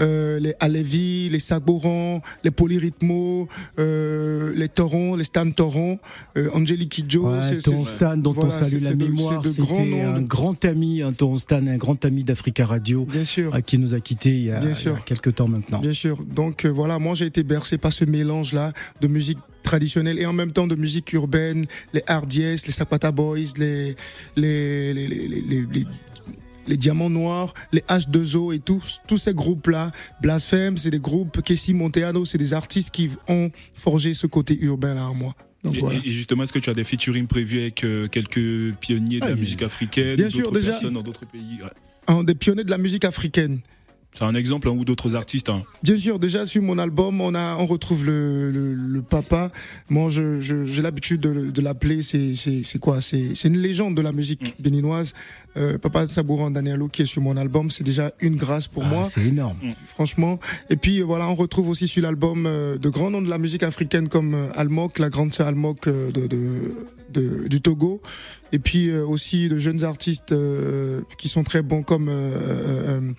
euh, 0.00 0.38
les 0.38 0.54
Alevi, 0.60 1.28
les 1.30 1.38
Sabouran, 1.38 2.20
les 2.44 2.50
Polyrythmos, 2.50 3.48
euh, 3.78 4.52
les 4.54 4.68
Torons, 4.68 5.16
les 5.16 5.24
Stan 5.24 5.50
Torons, 5.50 5.98
euh, 6.36 6.50
Angelique 6.52 6.90
Kidjo. 6.90 7.30
Ouais, 7.30 7.40
Stan 7.60 8.16
dont 8.16 8.32
voilà, 8.32 8.48
on 8.54 8.64
salue 8.64 8.82
la 8.82 8.94
mémoire, 8.94 9.42
c'était 9.46 10.02
un 10.02 10.20
de- 10.20 10.26
grand 10.26 10.62
ami, 10.64 11.00
un 11.02 11.12
ton 11.12 11.38
Stan, 11.38 11.66
un 11.66 11.76
grand 11.78 12.04
ami 12.04 12.22
d'Africa 12.24 12.66
Radio, 12.66 13.06
Bien 13.06 13.24
sûr. 13.24 13.54
euh, 13.54 13.60
qui 13.60 13.78
nous 13.78 13.94
a 13.94 14.00
quittés 14.00 14.30
il 14.36 14.44
y 14.44 14.50
a, 14.50 14.60
Bien 14.60 14.68
il 14.68 14.68
y 14.68 14.72
a 14.72 14.74
sûr. 14.74 15.04
quelques 15.04 15.34
temps 15.36 15.48
maintenant. 15.48 15.80
Bien 15.80 15.92
sûr. 15.94 16.22
Donc 16.24 16.64
euh, 16.64 16.68
voilà, 16.68 16.98
moi 16.98 17.14
j'ai 17.14 17.26
été 17.26 17.42
bercé 17.42 17.78
par 17.78 17.92
ce 17.92 18.04
mélange-là 18.04 18.72
de 19.00 19.06
musique 19.08 19.38
traditionnelle 19.62 20.18
et 20.18 20.26
en 20.26 20.32
même 20.34 20.52
temps 20.52 20.66
de 20.66 20.74
musique 20.74 21.12
urbaine, 21.14 21.64
les 21.94 22.02
Hardies, 22.06 22.42
les 22.66 22.72
Zapata 22.72 23.10
Boys, 23.10 23.38
les 23.56 23.96
les 24.36 24.92
les 24.92 25.08
les, 25.08 25.86
les, 26.66 26.76
Diamants 26.76 27.10
Noirs, 27.10 27.54
les 27.72 27.80
H2O 27.82 28.54
et 28.54 28.58
tous 28.58 29.00
tous 29.06 29.18
ces 29.18 29.34
groupes-là, 29.34 29.92
Blasphème, 30.22 30.76
c'est 30.78 30.90
des 30.90 30.98
groupes 31.00 31.42
Kessi 31.42 31.74
Monteano, 31.74 32.24
c'est 32.24 32.38
des 32.38 32.54
artistes 32.54 32.90
qui 32.90 33.10
ont 33.28 33.50
forgé 33.74 34.14
ce 34.14 34.26
côté 34.26 34.58
urbain-là 34.60 35.08
en 35.08 35.14
moi. 35.14 35.34
Donc 35.62 35.76
et, 35.76 35.80
voilà. 35.80 35.98
et 36.04 36.10
justement, 36.10 36.42
est-ce 36.42 36.52
que 36.52 36.58
tu 36.58 36.68
as 36.70 36.74
des 36.74 36.84
featuring 36.84 37.26
prévus 37.26 37.60
avec 37.60 37.84
euh, 37.84 38.06
quelques 38.08 38.74
pionniers 38.80 39.20
de 39.20 39.24
Ah, 39.24 39.28
la 39.28 39.34
oui. 39.34 39.40
musique 39.40 39.62
africaine, 39.62 40.16
Bien 40.16 40.26
ou 40.26 40.30
sûr, 40.30 40.42
d'autres 40.44 40.54
déjà- 40.56 40.70
personnes 40.72 40.94
dans 40.94 41.02
d'autres 41.02 41.26
pays? 41.26 41.58
Ouais. 41.62 42.24
Des 42.24 42.34
pionniers 42.34 42.64
de 42.64 42.70
la 42.70 42.76
musique 42.78 43.04
africaine. 43.06 43.60
C'est 44.16 44.24
un 44.24 44.34
exemple 44.36 44.68
hein, 44.68 44.72
ou 44.72 44.84
d'autres 44.84 45.16
artistes. 45.16 45.48
hein. 45.50 45.64
Bien 45.82 45.96
sûr, 45.96 46.18
déjà 46.20 46.46
sur 46.46 46.62
mon 46.62 46.78
album, 46.78 47.20
on 47.20 47.34
a, 47.34 47.56
on 47.56 47.66
retrouve 47.66 48.04
le, 48.06 48.50
le, 48.52 48.72
le 48.74 49.02
papa. 49.02 49.50
Moi, 49.88 50.08
je, 50.08 50.40
je- 50.40 50.64
j'ai 50.64 50.82
l'habitude 50.82 51.20
de, 51.20 51.50
de 51.50 51.60
l'appeler. 51.60 52.02
C'est, 52.02 52.36
c'est, 52.36 52.62
c'est 52.62 52.78
quoi? 52.78 53.00
C'est, 53.00 53.34
c'est 53.34 53.48
une 53.48 53.58
légende 53.58 53.96
de 53.96 54.02
la 54.02 54.12
musique 54.12 54.54
béninoise. 54.60 55.14
Euh, 55.56 55.78
papa 55.78 56.06
Sabouran 56.06 56.50
Danielo 56.50 56.88
qui 56.88 57.02
est 57.02 57.06
sur 57.06 57.22
mon 57.22 57.36
album, 57.36 57.70
c'est 57.70 57.84
déjà 57.84 58.12
une 58.20 58.36
grâce 58.36 58.66
pour 58.68 58.84
Ah, 58.84 58.88
moi, 58.88 59.04
c'est 59.04 59.24
énorme. 59.24 59.56
franchement. 59.86 60.38
Et 60.70 60.76
puis 60.76 61.00
euh, 61.00 61.04
voilà, 61.04 61.28
on 61.28 61.34
retrouve 61.34 61.68
aussi 61.68 61.86
sur 61.88 62.02
l'album 62.02 62.44
euh, 62.46 62.76
de 62.78 62.88
grands 62.88 63.10
noms 63.10 63.22
de 63.22 63.30
la 63.30 63.38
musique 63.38 63.62
africaine 63.62 64.08
comme 64.08 64.34
euh, 64.34 64.46
Almok, 64.54 64.98
la 64.98 65.10
grande 65.10 65.32
sœur 65.34 65.46
Almok 65.48 65.86
euh, 65.86 66.10
de, 66.10 66.26
de, 66.26 66.74
de- 67.12 67.46
du 67.48 67.60
Togo. 67.60 68.00
Et 68.52 68.58
puis 68.60 68.88
euh, 68.88 69.04
aussi 69.06 69.48
de 69.48 69.58
jeunes 69.58 69.82
artistes 69.84 70.30
euh, 70.32 71.00
qui 71.18 71.28
sont 71.28 71.42
très 71.44 71.62
bons 71.62 71.82
comme 71.82 72.08
euh, 72.08 72.12
euh, 72.12 73.00
euh, 73.00 73.12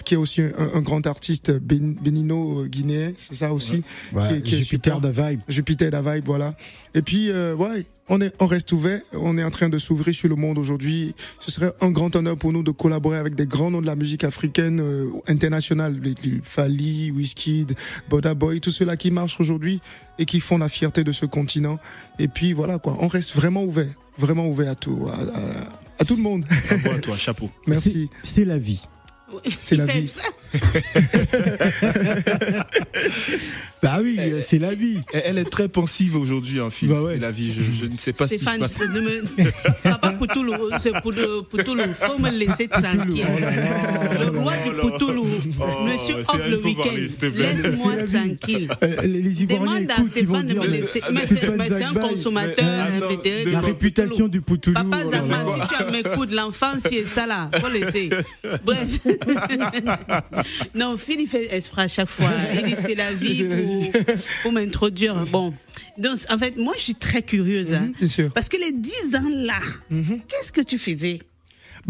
Jupiter, 0.00 0.04
qui 0.04 0.14
est 0.14 0.16
aussi 0.16 0.40
un, 0.42 0.52
un 0.78 0.80
grand 0.82 1.06
artiste 1.06 1.50
bén- 1.50 1.96
bénino-guinéen, 2.00 3.12
c'est 3.18 3.34
ça 3.36 3.52
aussi. 3.52 3.82
Ouais, 4.12 4.28
qui 4.28 4.34
est- 4.34 4.42
qui 4.42 4.54
est 4.54 4.58
Jupiter 4.58 5.00
de 5.00 5.08
Vibe. 5.08 5.40
Jupiter 5.48 5.90
la 5.90 6.02
vibe, 6.02 6.24
voilà. 6.26 6.54
Et 6.94 7.02
puis, 7.02 7.30
euh, 7.30 7.54
ouais, 7.54 7.84
on, 8.08 8.20
est, 8.20 8.32
on 8.40 8.46
reste 8.46 8.72
ouvert, 8.72 9.00
on 9.12 9.38
est 9.38 9.44
en 9.44 9.50
train 9.50 9.68
de 9.68 9.78
s'ouvrir 9.78 10.14
sur 10.14 10.28
le 10.28 10.34
monde 10.34 10.58
aujourd'hui. 10.58 11.14
Ce 11.38 11.50
serait 11.50 11.72
un 11.80 11.90
grand 11.90 12.14
honneur 12.16 12.36
pour 12.36 12.52
nous 12.52 12.62
de 12.62 12.70
collaborer 12.72 13.18
avec 13.18 13.34
des 13.34 13.46
grands 13.46 13.70
noms 13.70 13.80
de 13.80 13.86
la 13.86 13.96
musique 13.96 14.24
africaine 14.24 14.80
euh, 14.80 15.10
internationale, 15.28 16.00
les, 16.02 16.14
les 16.24 16.40
Fali, 16.42 17.10
Wizkid, 17.12 17.74
Boda 18.08 18.34
Boy, 18.34 18.60
tous 18.60 18.70
ceux-là 18.72 18.96
qui 18.96 19.10
marchent 19.10 19.40
aujourd'hui 19.40 19.80
et 20.18 20.24
qui 20.24 20.40
font 20.40 20.58
la 20.58 20.68
fierté 20.68 21.04
de 21.04 21.12
ce 21.12 21.26
continent. 21.26 21.78
Et 22.18 22.28
puis 22.28 22.52
voilà 22.52 22.78
quoi, 22.78 22.96
on 23.00 23.08
reste 23.08 23.34
vraiment 23.34 23.62
ouvert, 23.64 23.86
vraiment 24.18 24.48
ouvert 24.48 24.70
à 24.72 24.74
tout, 24.74 25.06
à, 25.08 25.12
à- 25.38 25.68
à 26.00 26.04
tout 26.04 26.16
le 26.16 26.22
monde. 26.22 26.44
Bravo 26.70 26.96
à 26.96 26.98
toi, 27.00 27.16
chapeau. 27.18 27.50
Merci. 27.66 28.08
C'est 28.22 28.46
la 28.46 28.56
vie. 28.58 28.80
C'est 29.60 29.76
Il 29.76 29.78
la 29.78 29.86
fait 29.86 30.00
vie. 30.00 30.12
Bah 33.82 33.98
oui, 34.02 34.16
euh, 34.18 34.40
c'est 34.42 34.58
la 34.58 34.74
vie. 34.74 35.00
Elle, 35.14 35.22
elle 35.24 35.38
est 35.38 35.48
très 35.50 35.66
pensive 35.68 36.14
aujourd'hui, 36.16 36.60
hein, 36.60 36.68
Phil. 36.68 36.88
Bah 36.88 37.00
ouais. 37.00 37.16
La 37.16 37.30
vie, 37.30 37.50
je, 37.54 37.62
je 37.62 37.86
ne 37.86 37.96
sais 37.96 38.12
pas 38.12 38.28
ce 38.28 38.34
qui 38.34 38.40
se 38.40 38.44
Stéphane, 38.50 38.60
passe. 38.60 38.78
c'est 39.54 39.82
papa 39.88 40.10
Poutoulou, 40.10 40.52
c'est 40.78 40.92
pour, 41.00 41.14
de- 41.14 41.40
Poutoulou, 41.40 41.84
faut 41.98 42.18
me 42.18 42.28
laisser 42.30 42.68
tranquille. 42.68 43.24
oh 43.26 43.40
là 43.40 43.50
là, 43.50 44.30
Le 44.30 44.38
roi 44.38 44.52
du 44.66 44.72
Poutoulou, 44.72 45.09
Oh, 46.02 46.08
monsieur 46.18 46.22
c'est 46.24 46.36
off 46.36 46.48
le 46.48 46.62
week-end, 46.62 47.62
laisse-moi 47.62 47.96
tranquille. 48.06 48.70
Euh, 48.82 49.02
les, 49.02 49.42
Ivoiriens 49.42 49.80
Demande 49.80 49.90
à 49.90 49.94
écoutent, 49.94 50.12
ils 50.16 50.26
vont 50.26 50.34
Stéphane 50.34 50.46
de 50.46 50.52
dire. 50.52 50.62
me 50.62 50.66
le- 50.66 50.72
laisser. 50.72 51.02
Mais 51.12 51.26
c'est 51.68 51.84
un 51.84 51.94
consommateur 51.94 52.90
La 53.46 53.60
réputation 53.60 54.28
du 54.28 54.40
Poutoulou. 54.40 54.74
Papa 54.74 54.98
oh 55.06 55.10
Zama, 55.12 55.44
si 55.46 55.68
tu 55.68 55.74
as 55.82 55.90
mes 55.90 56.02
coups 56.02 56.30
de 56.30 56.36
l'enfance, 56.36 56.78
c'est 56.90 57.06
ça 57.06 57.26
là, 57.26 57.50
faut 57.60 57.68
laisser. 57.68 58.10
Bref. 58.64 58.98
non, 60.74 60.96
Phil, 60.96 61.20
il 61.20 61.26
fait 61.26 61.54
esprit 61.54 61.82
à 61.82 61.88
chaque 61.88 62.08
fois. 62.08 62.30
Il 62.54 62.62
dit 62.64 62.74
c'est 62.80 62.94
la 62.94 63.12
vie 63.14 63.44
pour, 64.42 64.52
m'introduire. 64.52 65.14
Bon. 65.26 65.52
Donc, 65.98 66.18
en 66.30 66.38
fait, 66.38 66.56
moi, 66.56 66.74
je 66.76 66.82
suis 66.82 66.94
très 66.94 67.22
curieuse. 67.22 67.72
hein. 67.72 67.90
Bien 67.98 68.08
sûr. 68.08 68.30
Parce 68.32 68.48
que 68.48 68.56
les 68.56 68.72
10 68.72 69.14
ans 69.16 69.28
là, 69.28 69.60
qu'est-ce 70.28 70.52
que 70.52 70.60
tu 70.60 70.78
faisais? 70.78 71.18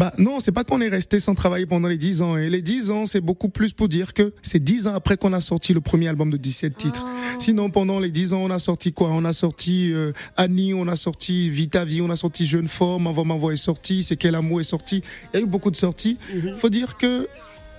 Bah 0.01 0.11
non, 0.17 0.39
c'est 0.39 0.51
pas 0.51 0.63
qu'on 0.63 0.81
est 0.81 0.87
resté 0.87 1.19
sans 1.19 1.35
travailler 1.35 1.67
pendant 1.67 1.87
les 1.87 1.99
10 1.99 2.23
ans. 2.23 2.35
Et 2.35 2.49
les 2.49 2.63
10 2.63 2.89
ans, 2.89 3.05
c'est 3.05 3.21
beaucoup 3.21 3.49
plus 3.49 3.71
pour 3.71 3.87
dire 3.87 4.15
que 4.15 4.33
c'est 4.41 4.57
10 4.57 4.87
ans 4.87 4.95
après 4.95 5.15
qu'on 5.15 5.31
a 5.31 5.41
sorti 5.41 5.75
le 5.75 5.79
premier 5.79 6.07
album 6.07 6.31
de 6.31 6.37
17 6.37 6.75
titres. 6.75 7.05
Sinon, 7.37 7.69
pendant 7.69 7.99
les 7.99 8.09
10 8.09 8.33
ans, 8.33 8.41
on 8.41 8.49
a 8.49 8.57
sorti 8.57 8.93
quoi? 8.93 9.09
On 9.11 9.23
a 9.25 9.31
sorti 9.31 9.91
euh, 9.93 10.11
Annie, 10.37 10.73
on 10.73 10.87
a 10.87 10.95
sorti 10.95 11.51
Vita 11.51 11.85
Vie, 11.85 12.01
on 12.01 12.09
a 12.09 12.15
sorti 12.15 12.47
Jeune 12.47 12.67
Forme, 12.67 13.05
Avant 13.05 13.25
ma 13.25 13.35
voix 13.35 13.53
est 13.53 13.57
sorti, 13.57 14.01
C'est 14.01 14.15
quel 14.15 14.33
amour 14.33 14.59
est 14.59 14.63
sorti? 14.63 15.03
Il 15.31 15.37
y 15.37 15.39
a 15.39 15.43
eu 15.43 15.47
beaucoup 15.47 15.69
de 15.69 15.75
sorties. 15.75 16.17
Faut 16.55 16.69
dire 16.69 16.97
que 16.97 17.27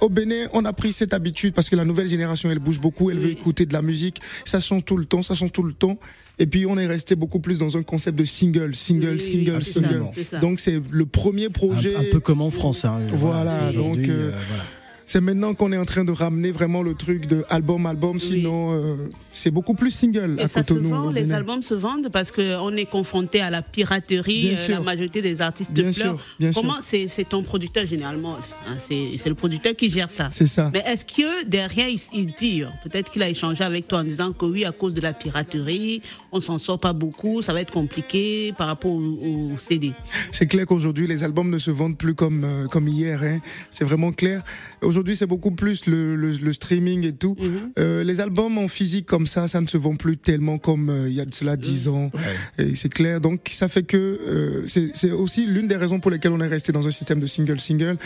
au 0.00 0.08
Bénin, 0.08 0.46
on 0.52 0.64
a 0.64 0.72
pris 0.72 0.92
cette 0.92 1.14
habitude 1.14 1.54
parce 1.54 1.68
que 1.68 1.74
la 1.74 1.85
nouvelle 1.85 2.08
génération, 2.08 2.48
elle 2.52 2.61
bouge 2.61 2.80
beaucoup, 2.80 3.11
elle 3.11 3.18
veut 3.18 3.30
écouter 3.30 3.66
de 3.66 3.72
la 3.72 3.82
musique. 3.82 4.20
Ça 4.44 4.61
change 4.61 4.85
tout 4.85 4.96
le 4.96 5.06
temps, 5.06 5.24
ça 5.24 5.35
change 5.35 5.50
tout 5.50 5.64
le 5.64 5.72
temps. 5.72 5.98
Et 6.38 6.47
puis 6.47 6.66
on 6.66 6.77
est 6.79 6.87
resté 6.87 7.14
beaucoup 7.14 7.38
plus 7.40 7.59
dans 7.59 7.77
un 7.77 7.83
concept 7.83 8.18
de 8.18 8.25
single, 8.25 8.75
single, 8.75 9.12
Oui, 9.14 9.21
single, 9.21 9.62
single. 9.62 10.03
ça. 10.29 10.38
Donc 10.38 10.61
c'est 10.61 10.81
le 10.90 11.07
premier 11.07 11.49
projet. 11.51 11.95
un 11.95 12.05
peu 12.11 12.21
comme 12.21 12.40
en 12.40 12.51
France. 12.51 12.85
hein. 12.85 13.01
Voilà, 13.12 13.68
c'est 13.71 13.77
aujourd'hui, 13.79 14.07
donc, 14.07 14.11
euh, 14.16 14.31
voilà. 14.49 14.64
C'est 15.12 15.20
maintenant 15.20 15.53
qu'on 15.53 15.70
est 15.72 15.77
en 15.77 15.85
train 15.85 16.07
de 16.07 16.11
ramener 16.12 16.53
vraiment 16.53 16.83
le 16.83 16.94
truc 16.94 17.27
de 17.27 17.44
album, 17.51 17.85
album. 17.85 18.18
Sinon, 18.18 18.72
euh, 18.72 19.11
c'est 19.31 19.51
beaucoup 19.51 19.75
plus 19.75 19.90
single 19.90 20.37
Et 20.38 20.44
à 20.44 20.48
ça 20.48 20.64
se 20.64 20.68
Cotonou. 20.72 20.88
vend, 20.88 21.09
au 21.09 21.11
les 21.11 21.35
albums 21.35 21.61
se 21.61 21.75
vendent 21.75 22.09
parce 22.11 22.33
qu'on 22.33 22.75
est 22.75 22.87
confronté 22.87 23.42
à 23.42 23.51
la 23.51 23.61
piraterie. 23.61 24.55
Euh. 24.57 24.68
La 24.68 24.81
majorité 24.81 25.20
des 25.20 25.42
artistes 25.42 25.70
Bien 25.70 25.90
pleurent. 25.92 26.18
sûr, 26.18 26.18
bien. 26.40 26.51
Comment 26.53 26.77
c'est 26.81 27.29
ton 27.29 27.42
producteur 27.42 27.85
généralement 27.85 28.38
hein, 28.66 28.77
C'est 28.79 29.18
c'est 29.18 29.29
le 29.29 29.35
producteur 29.35 29.77
qui 29.77 29.90
gère 29.90 30.09
ça. 30.09 30.31
C'est 30.31 30.46
ça. 30.46 30.70
Mais 30.72 30.83
est-ce 30.87 31.05
que 31.05 31.44
derrière 31.44 31.88
il, 31.88 32.01
il 32.14 32.33
dit, 32.33 32.62
peut-être 32.83 33.11
qu'il 33.11 33.22
a 33.22 33.29
échangé 33.29 33.64
avec 33.64 33.88
toi 33.88 33.98
en 33.98 34.05
disant 34.05 34.33
que 34.33 34.46
oui, 34.46 34.64
à 34.64 34.72
cause 34.72 34.94
de 34.94 35.03
la 35.03 35.12
piraterie, 35.12 36.01
on 36.33 36.40
s'en 36.40 36.57
sort 36.57 36.79
pas 36.79 36.94
beaucoup, 36.94 37.42
ça 37.42 37.53
va 37.53 37.61
être 37.61 37.75
compliqué 37.75 38.55
par 38.57 38.66
rapport 38.66 38.92
au, 38.92 39.53
au 39.53 39.59
CD. 39.59 39.92
C'est 40.31 40.46
clair 40.46 40.64
qu'aujourd'hui, 40.64 41.07
les 41.07 41.22
albums 41.22 41.51
ne 41.51 41.59
se 41.59 41.70
vendent 41.70 41.98
plus 41.98 42.14
comme, 42.14 42.44
euh, 42.44 42.66
comme 42.66 42.88
hier. 42.88 43.22
Hein. 43.22 43.40
C'est 43.68 43.85
vraiment 43.85 44.12
clair. 44.12 44.42
Aujourd'hui, 44.81 45.02
c'est 45.15 45.27
beaucoup 45.27 45.51
plus 45.51 45.87
le, 45.87 46.17
le, 46.17 46.31
le 46.33 46.53
streaming 46.53 47.07
et 47.07 47.12
tout. 47.12 47.37
Euh, 47.79 48.03
les 48.05 48.21
albums 48.21 48.59
en 48.59 48.69
physique 48.69 49.07
comme 49.07 49.27
ça, 49.27 49.49
ça 49.49 49.61
ne 49.61 49.67
se 49.67 49.77
vend 49.77 49.97
plus 49.97 50.17
tellement 50.17 50.59
comme 50.59 50.88
euh, 50.91 51.09
il 51.09 51.15
y 51.15 51.21
a 51.21 51.25
de 51.25 51.35
cela 51.35 51.57
10 51.57 51.88
ans. 51.88 52.11
Et 52.59 52.75
c'est 52.75 52.88
clair. 52.88 53.21
Donc, 53.21 53.49
ça 53.51 53.69
fait 53.69 53.83
que 53.83 53.97
euh, 53.97 54.67
c'est 54.67 55.11
aussi 55.11 55.47
l'une 55.47 55.69
des 55.69 55.77
raisons 55.77 56.01
pour 56.01 56.11
lesquelles 56.11 56.33
on 56.33 56.41
est 56.41 56.49
resté 56.49 56.73
dans 56.73 56.87
un 56.87 56.91
système 56.91 57.21
de 57.21 57.27
single-single. 57.27 57.99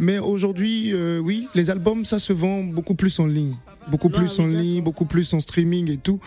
Mais 0.00 0.18
aujourd'hui, 0.18 0.92
euh, 0.92 1.18
oui, 1.18 1.46
les 1.54 1.70
albums, 1.70 2.04
ça 2.04 2.18
se 2.18 2.32
vend 2.32 2.62
beaucoup 2.62 2.94
plus 2.94 3.18
en 3.18 3.26
ligne. 3.26 3.54
Beaucoup 3.88 4.08
plus 4.10 4.38
en 4.38 4.46
ligne, 4.46 4.82
beaucoup 4.82 5.04
plus 5.04 5.32
en 5.34 5.40
streaming 5.40 5.90
et 5.90 5.96
tout. 5.96 6.20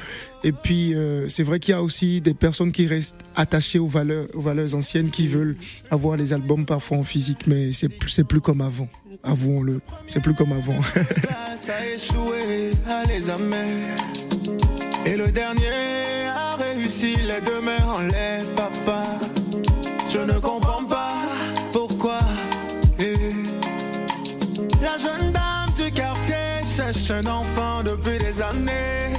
Et 0.43 0.51
puis, 0.51 0.93
euh, 0.93 1.29
c'est 1.29 1.43
vrai 1.43 1.59
qu'il 1.59 1.71
y 1.73 1.75
a 1.75 1.81
aussi 1.81 2.19
des 2.19 2.33
personnes 2.33 2.71
qui 2.71 2.87
restent 2.87 3.23
attachées 3.35 3.79
aux 3.79 3.87
valeurs, 3.87 4.27
anciennes, 4.73 5.11
qui 5.11 5.27
veulent 5.27 5.55
avoir 5.91 6.17
les 6.17 6.33
albums 6.33 6.65
parfois 6.65 6.97
en 6.97 7.03
physique, 7.03 7.47
mais 7.47 7.71
c'est 7.73 7.89
plus, 7.89 8.09
c'est 8.09 8.23
plus 8.23 8.41
comme 8.41 8.61
avant. 8.61 8.87
Avouons-le, 9.23 9.81
c'est 10.05 10.21
plus 10.21 10.33
comme 10.33 10.51
avant. 10.51 10.79
Et 15.05 15.17
le 15.17 15.27
dernier 15.31 16.27
a 16.33 16.55
réussi 16.55 17.15
les 17.17 17.41
deux 17.41 17.61
papa. 18.55 19.03
Je 20.09 20.19
ne 20.19 20.39
comprends 20.39 20.85
pas 20.85 21.12
un 27.13 27.25
enfant 27.27 27.83
depuis 27.83 28.17
des 28.17 28.41
années. 28.41 29.13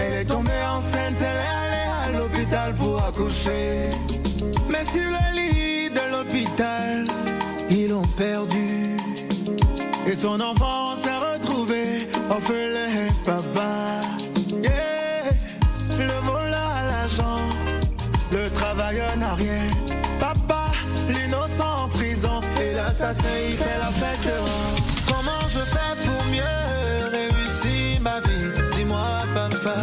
Elle 0.00 0.16
est 0.20 0.24
tombée 0.24 0.62
enceinte, 0.76 1.16
elle 1.20 1.40
est 1.46 1.54
allée 1.62 1.88
à 2.04 2.18
l'hôpital 2.18 2.74
pour 2.74 3.02
accoucher. 3.02 3.90
Mais 4.70 4.84
sur 4.84 5.08
le 5.16 5.24
lit 5.34 5.90
de 5.90 6.04
l'hôpital, 6.12 7.04
ils 7.70 7.88
l'ont 7.88 8.10
perdu. 8.16 8.96
Et 10.06 10.14
son 10.14 10.40
enfant 10.40 10.94
s'est 10.96 11.18
retrouvé 11.32 12.08
orphelin, 12.30 13.08
papa. 13.24 14.00
Yeah. 14.62 15.32
Le 15.98 16.16
voleur 16.24 16.70
à 16.80 16.86
l'argent, 16.90 17.40
le 18.32 18.48
travailleur 18.50 19.16
n'a 19.16 19.34
rien. 19.34 19.66
Papa, 20.20 20.66
l'innocent 21.08 21.84
en 21.84 21.88
prison 21.88 22.40
et 22.60 22.74
l'assassin 22.74 23.38
il 23.48 23.56
fait 23.56 23.78
la 23.80 23.90
fête. 23.90 24.75
Comment 25.56 25.64
je 25.64 25.70
fais 25.70 25.96
pour 26.04 26.22
mieux 26.26 27.08
réussir 27.12 28.00
ma 28.02 28.20
vie 28.20 28.52
Dis-moi, 28.72 29.24
papa. 29.34 29.76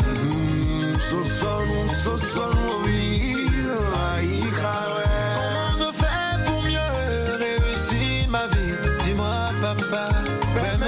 Comment 5.36 5.78
je 5.80 5.90
fais 5.98 6.34
pour 6.46 6.62
mieux 6.64 6.92
réussir 7.40 8.30
ma 8.30 8.46
vie? 8.48 8.76
Dis-moi, 9.04 9.50
papa. 9.62 10.06
Ben. 10.54 10.84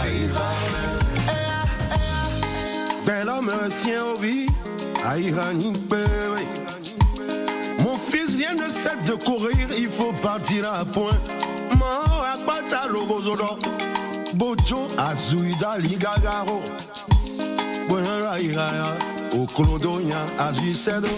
Aïe, 0.00 0.30
ah, 0.36 0.52
eh, 1.26 1.32
ah. 1.90 1.98
Bel 3.04 3.28
homme, 3.28 3.52
sien 3.68 4.14
vie, 4.20 4.46
Aïrani 5.04 5.72
oui. 5.90 6.27
De 9.08 9.14
courir, 9.24 9.66
il 9.78 9.88
faut 9.88 10.12
partir 10.22 10.70
à 10.70 10.84
point. 10.84 11.18
Mao 11.78 12.22
akpata 12.34 12.86
logozodo, 12.88 13.58
Bojo 14.34 14.86
azuida 14.98 15.78
ligagaro. 15.78 16.60
Buena 17.88 18.38
iraya, 18.38 18.96
oklodonya 19.32 20.20
azuisedo. 20.38 21.08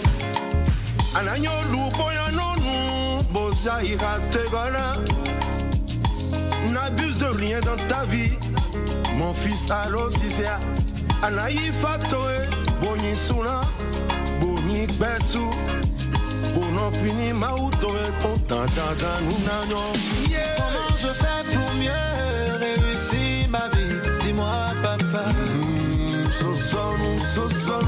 Ananyo 1.15 1.51
lupoya 1.71 2.31
nonu, 2.31 3.23
boza 3.33 3.83
ira 3.83 4.19
tegona. 4.31 4.95
N'abuse 6.71 7.19
de 7.19 7.25
rien 7.25 7.59
dans 7.59 7.87
ta 7.89 8.05
vie, 8.05 8.31
mon 9.17 9.33
fils 9.33 9.69
allo 9.69 10.09
sisea. 10.11 10.59
Anayi 11.21 11.73
fatoe, 11.73 12.37
boni 12.81 13.17
suna, 13.17 13.61
boni 14.39 14.87
besu. 14.97 15.45
Bono 16.53 16.91
fini 16.91 17.31
mauto 17.33 17.89
e 17.95 18.11
content 18.21 18.65
dans 18.75 19.19
nous 19.25 19.39
nanyo. 19.47 19.83
Comment 20.57 20.95
je 20.97 21.11
fais 21.21 21.43
pour 21.53 21.69
mieux 21.75 22.57
réussir 22.59 23.49
ma 23.49 23.69
vie? 23.69 23.99
Dis-moi, 24.19 24.73
papa. 24.83 25.25
So 26.39 26.55
son, 26.55 27.19
so 27.33 27.47
son, 27.47 27.85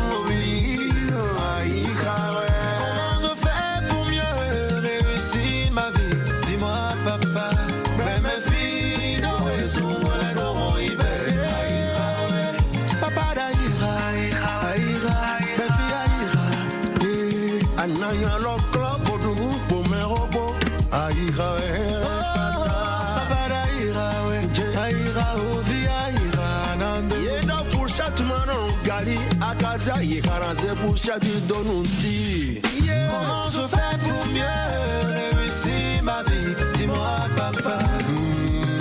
yekaraze 30.84 30.90
fushat 30.90 31.48
donunti. 31.48 32.62
Comment 33.10 33.50
je 33.50 33.68
fais 33.68 33.98
pour 34.04 34.26
mieux 34.32 35.16
réussir 35.16 36.04
ma 36.04 36.24
vie? 36.24 36.56
Dis-moi, 36.76 37.28
papa. 37.36 37.80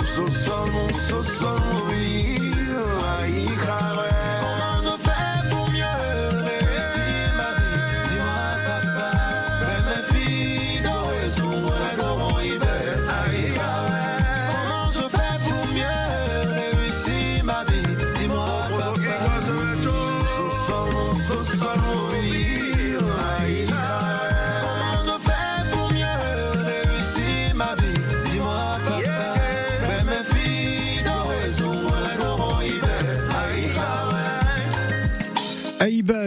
So 0.07 0.27
son, 0.27 1.23
so 1.23 1.82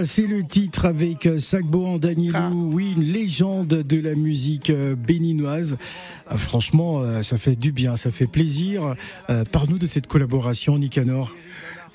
c'est 0.07 0.27
le 0.27 0.45
titre 0.45 0.85
avec 0.87 1.27
euh, 1.27 1.39
Sagbo 1.39 1.85
en 1.85 1.99
Danielou, 1.99 2.71
oui, 2.73 2.95
une 2.97 3.03
légende 3.05 3.69
de 3.69 4.01
la 4.01 4.15
musique 4.15 4.71
euh, 4.71 4.95
béninoise. 4.95 5.77
Ah, 6.29 6.39
franchement, 6.39 7.01
euh, 7.01 7.23
ça 7.23 7.39
fait 7.39 7.57
du 7.57 7.73
bien, 7.73 7.97
ça 7.97 8.11
fait 8.11 8.27
plaisir. 8.27 8.95
Euh, 9.31 9.45
Parle-nous 9.45 9.79
de 9.79 9.87
cette 9.87 10.07
collaboration, 10.07 10.79
Nicanor. 10.79 11.35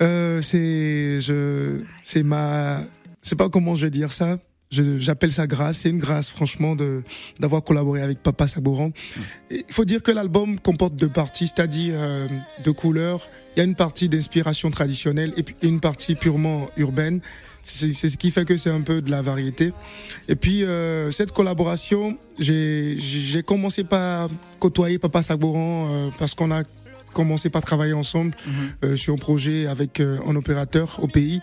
Euh, 0.01 0.41
c'est 0.41 1.21
je 1.21 1.81
c'est 2.03 2.23
ma 2.23 2.81
je 3.23 3.29
sais 3.29 3.35
pas 3.35 3.49
comment 3.49 3.75
je 3.75 3.85
vais 3.85 3.91
dire 3.91 4.11
ça 4.11 4.37
J'appelle 4.71 5.33
ça 5.33 5.47
grâce. 5.47 5.79
C'est 5.79 5.89
une 5.89 5.99
grâce, 5.99 6.29
franchement, 6.29 6.77
de 6.77 7.03
d'avoir 7.41 7.61
collaboré 7.61 8.01
avec 8.01 8.23
Papa 8.23 8.47
Sabouran. 8.47 8.91
Et 9.49 9.65
Il 9.67 9.73
faut 9.73 9.83
dire 9.83 10.01
que 10.01 10.11
l'album 10.11 10.59
comporte 10.59 10.95
deux 10.95 11.09
parties, 11.09 11.47
c'est-à-dire 11.47 11.95
euh, 11.97 12.27
deux 12.63 12.71
couleurs. 12.71 13.27
Il 13.55 13.59
y 13.59 13.61
a 13.61 13.65
une 13.65 13.75
partie 13.75 14.07
d'inspiration 14.07 14.71
traditionnelle 14.71 15.33
et 15.35 15.43
une 15.67 15.81
partie 15.81 16.15
purement 16.15 16.69
urbaine. 16.77 17.19
C'est 17.63 17.93
ce 17.93 18.17
qui 18.17 18.31
fait 18.31 18.45
que 18.45 18.57
c'est 18.57 18.69
un 18.69 18.81
peu 18.81 19.01
de 19.01 19.11
la 19.11 19.21
variété. 19.21 19.71
Et 20.27 20.35
puis 20.35 20.63
euh, 20.63 21.11
cette 21.11 21.31
collaboration, 21.31 22.17
j'ai 22.39 23.43
commencé 23.45 23.83
par 23.83 24.29
côtoyer 24.59 24.97
Papa 24.99 25.21
Sabouran 25.21 25.87
euh, 25.89 26.09
parce 26.17 26.33
qu'on 26.33 26.51
a 26.51 26.63
commencé 27.13 27.49
par 27.49 27.61
travailler 27.61 27.93
ensemble 27.93 28.35
euh, 28.83 28.95
sur 28.95 29.13
un 29.13 29.17
projet 29.17 29.67
avec 29.67 29.99
euh, 29.99 30.17
un 30.27 30.35
opérateur 30.35 30.99
au 31.01 31.07
pays. 31.07 31.41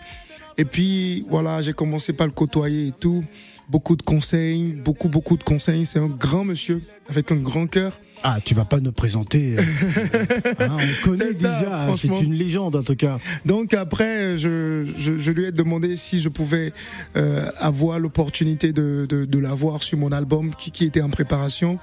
Et 0.57 0.65
puis 0.65 1.25
voilà, 1.29 1.61
j'ai 1.61 1.73
commencé 1.73 2.13
par 2.13 2.27
le 2.27 2.33
côtoyer 2.33 2.87
et 2.87 2.91
tout. 2.91 3.23
Beaucoup 3.69 3.95
de 3.95 4.01
conseils, 4.01 4.73
beaucoup, 4.83 5.09
beaucoup 5.09 5.37
de 5.37 5.43
conseils. 5.43 5.85
C'est 5.85 5.99
un 5.99 6.07
grand 6.07 6.43
monsieur 6.43 6.81
avec 7.09 7.31
un 7.31 7.35
grand 7.35 7.67
cœur. 7.67 7.99
Ah, 8.23 8.39
tu 8.43 8.53
vas 8.53 8.65
pas 8.65 8.79
nous 8.79 8.91
présenter. 8.91 9.57
euh, 9.57 9.61
hein, 10.59 10.77
on 11.05 11.09
connaît 11.09 11.33
déjà, 11.33 11.87
c'est 11.95 12.21
une 12.21 12.33
légende 12.33 12.75
en 12.75 12.83
tout 12.83 12.95
cas. 12.95 13.17
Donc 13.45 13.73
après, 13.73 14.37
je, 14.37 14.85
je, 14.97 15.17
je 15.17 15.31
lui 15.31 15.45
ai 15.45 15.51
demandé 15.53 15.95
si 15.95 16.19
je 16.19 16.27
pouvais 16.27 16.73
euh, 17.15 17.49
avoir 17.59 17.97
l'opportunité 17.99 18.73
de, 18.73 19.05
de, 19.07 19.23
de 19.23 19.39
l'avoir 19.39 19.83
sur 19.83 19.97
mon 19.97 20.11
album 20.11 20.53
qui, 20.55 20.71
qui 20.71 20.83
était 20.85 21.01
en 21.01 21.09
préparation. 21.09 21.79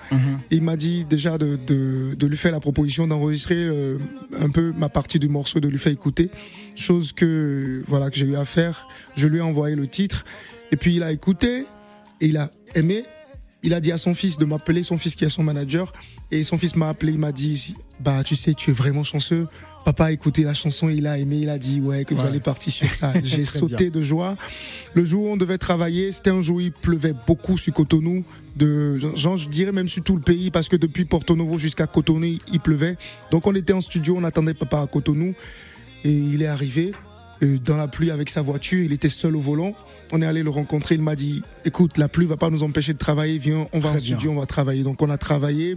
Il 0.50 0.62
m'a 0.62 0.76
dit 0.76 1.04
déjà 1.08 1.38
de, 1.38 1.56
de, 1.66 2.14
de 2.14 2.26
lui 2.26 2.36
faire 2.36 2.52
la 2.52 2.60
proposition 2.60 3.06
d'enregistrer 3.06 3.56
euh, 3.56 3.96
un 4.38 4.50
peu 4.50 4.74
ma 4.76 4.88
partie 4.90 5.18
du 5.18 5.28
morceau, 5.28 5.60
de 5.60 5.68
lui 5.68 5.78
faire 5.78 5.92
écouter. 5.92 6.30
Chose 6.74 7.12
que 7.12 7.82
voilà 7.88 8.10
que 8.10 8.16
j'ai 8.16 8.26
eu 8.26 8.36
à 8.36 8.44
faire. 8.44 8.88
Je 9.16 9.28
lui 9.28 9.38
ai 9.38 9.42
envoyé 9.42 9.74
le 9.76 9.86
titre 9.86 10.24
et 10.70 10.76
puis 10.76 10.96
il 10.96 11.02
a 11.02 11.12
écouté 11.12 11.64
et 12.20 12.26
il 12.26 12.36
a 12.36 12.50
aimé. 12.74 13.04
Il 13.62 13.74
a 13.74 13.80
dit 13.80 13.90
à 13.90 13.98
son 13.98 14.14
fils 14.14 14.38
de 14.38 14.44
m'appeler, 14.44 14.82
son 14.82 14.98
fils 14.98 15.16
qui 15.16 15.24
est 15.24 15.28
son 15.28 15.42
manager, 15.42 15.92
et 16.30 16.44
son 16.44 16.56
fils 16.56 16.76
m'a 16.76 16.88
appelé, 16.88 17.12
il 17.12 17.18
m'a 17.18 17.32
dit, 17.32 17.74
bah 18.00 18.22
tu 18.22 18.36
sais, 18.36 18.54
tu 18.54 18.70
es 18.70 18.72
vraiment 18.72 19.02
chanceux. 19.02 19.48
Papa 19.84 20.06
a 20.06 20.12
écouté 20.12 20.42
la 20.42 20.52
chanson, 20.52 20.88
il 20.88 21.06
a 21.06 21.16
aimé, 21.16 21.38
il 21.42 21.48
a 21.48 21.58
dit 21.58 21.80
ouais 21.80 22.04
que 22.04 22.12
vous 22.12 22.24
allez 22.24 22.40
partir 22.40 22.72
sur 22.72 22.92
ça. 22.92 23.12
J'ai 23.24 23.44
sauté 23.44 23.88
de 23.88 24.02
joie. 24.02 24.36
Le 24.94 25.04
jour 25.04 25.26
où 25.26 25.28
on 25.28 25.36
devait 25.36 25.58
travailler, 25.58 26.10
c'était 26.10 26.30
un 26.30 26.42
jour 26.42 26.56
où 26.56 26.60
il 26.60 26.72
pleuvait 26.72 27.14
beaucoup 27.26 27.56
sur 27.56 27.72
Cotonou, 27.72 28.24
de 28.56 28.98
genre 28.98 29.36
je 29.36 29.48
dirais 29.48 29.70
même 29.70 29.86
sur 29.86 30.02
tout 30.02 30.16
le 30.16 30.22
pays 30.22 30.50
parce 30.50 30.68
que 30.68 30.74
depuis 30.74 31.04
Porto 31.04 31.36
Novo 31.36 31.56
jusqu'à 31.56 31.86
Cotonou 31.86 32.36
il 32.52 32.60
pleuvait. 32.60 32.96
Donc 33.30 33.46
on 33.46 33.54
était 33.54 33.74
en 33.74 33.80
studio, 33.80 34.16
on 34.18 34.24
attendait 34.24 34.54
papa 34.54 34.80
à 34.80 34.86
Cotonou 34.88 35.34
et 36.04 36.10
il 36.10 36.42
est 36.42 36.46
arrivé 36.46 36.92
dans 37.42 37.76
la 37.76 37.88
pluie 37.88 38.10
avec 38.10 38.30
sa 38.30 38.42
voiture. 38.42 38.84
Il 38.84 38.92
était 38.92 39.08
seul 39.08 39.36
au 39.36 39.40
volant. 39.40 39.74
On 40.12 40.22
est 40.22 40.26
allé 40.26 40.42
le 40.42 40.50
rencontrer. 40.50 40.94
Il 40.94 41.02
m'a 41.02 41.16
dit 41.16 41.42
"Écoute, 41.64 41.98
la 41.98 42.08
pluie 42.08 42.26
va 42.26 42.36
pas 42.36 42.50
nous 42.50 42.62
empêcher 42.62 42.92
de 42.92 42.98
travailler. 42.98 43.38
Viens, 43.38 43.66
on 43.72 43.78
va 43.78 43.90
Très 43.90 43.98
en 43.98 44.00
studio, 44.00 44.30
on 44.30 44.40
va 44.40 44.46
travailler." 44.46 44.82
Donc 44.82 45.02
on 45.02 45.10
a 45.10 45.18
travaillé. 45.18 45.76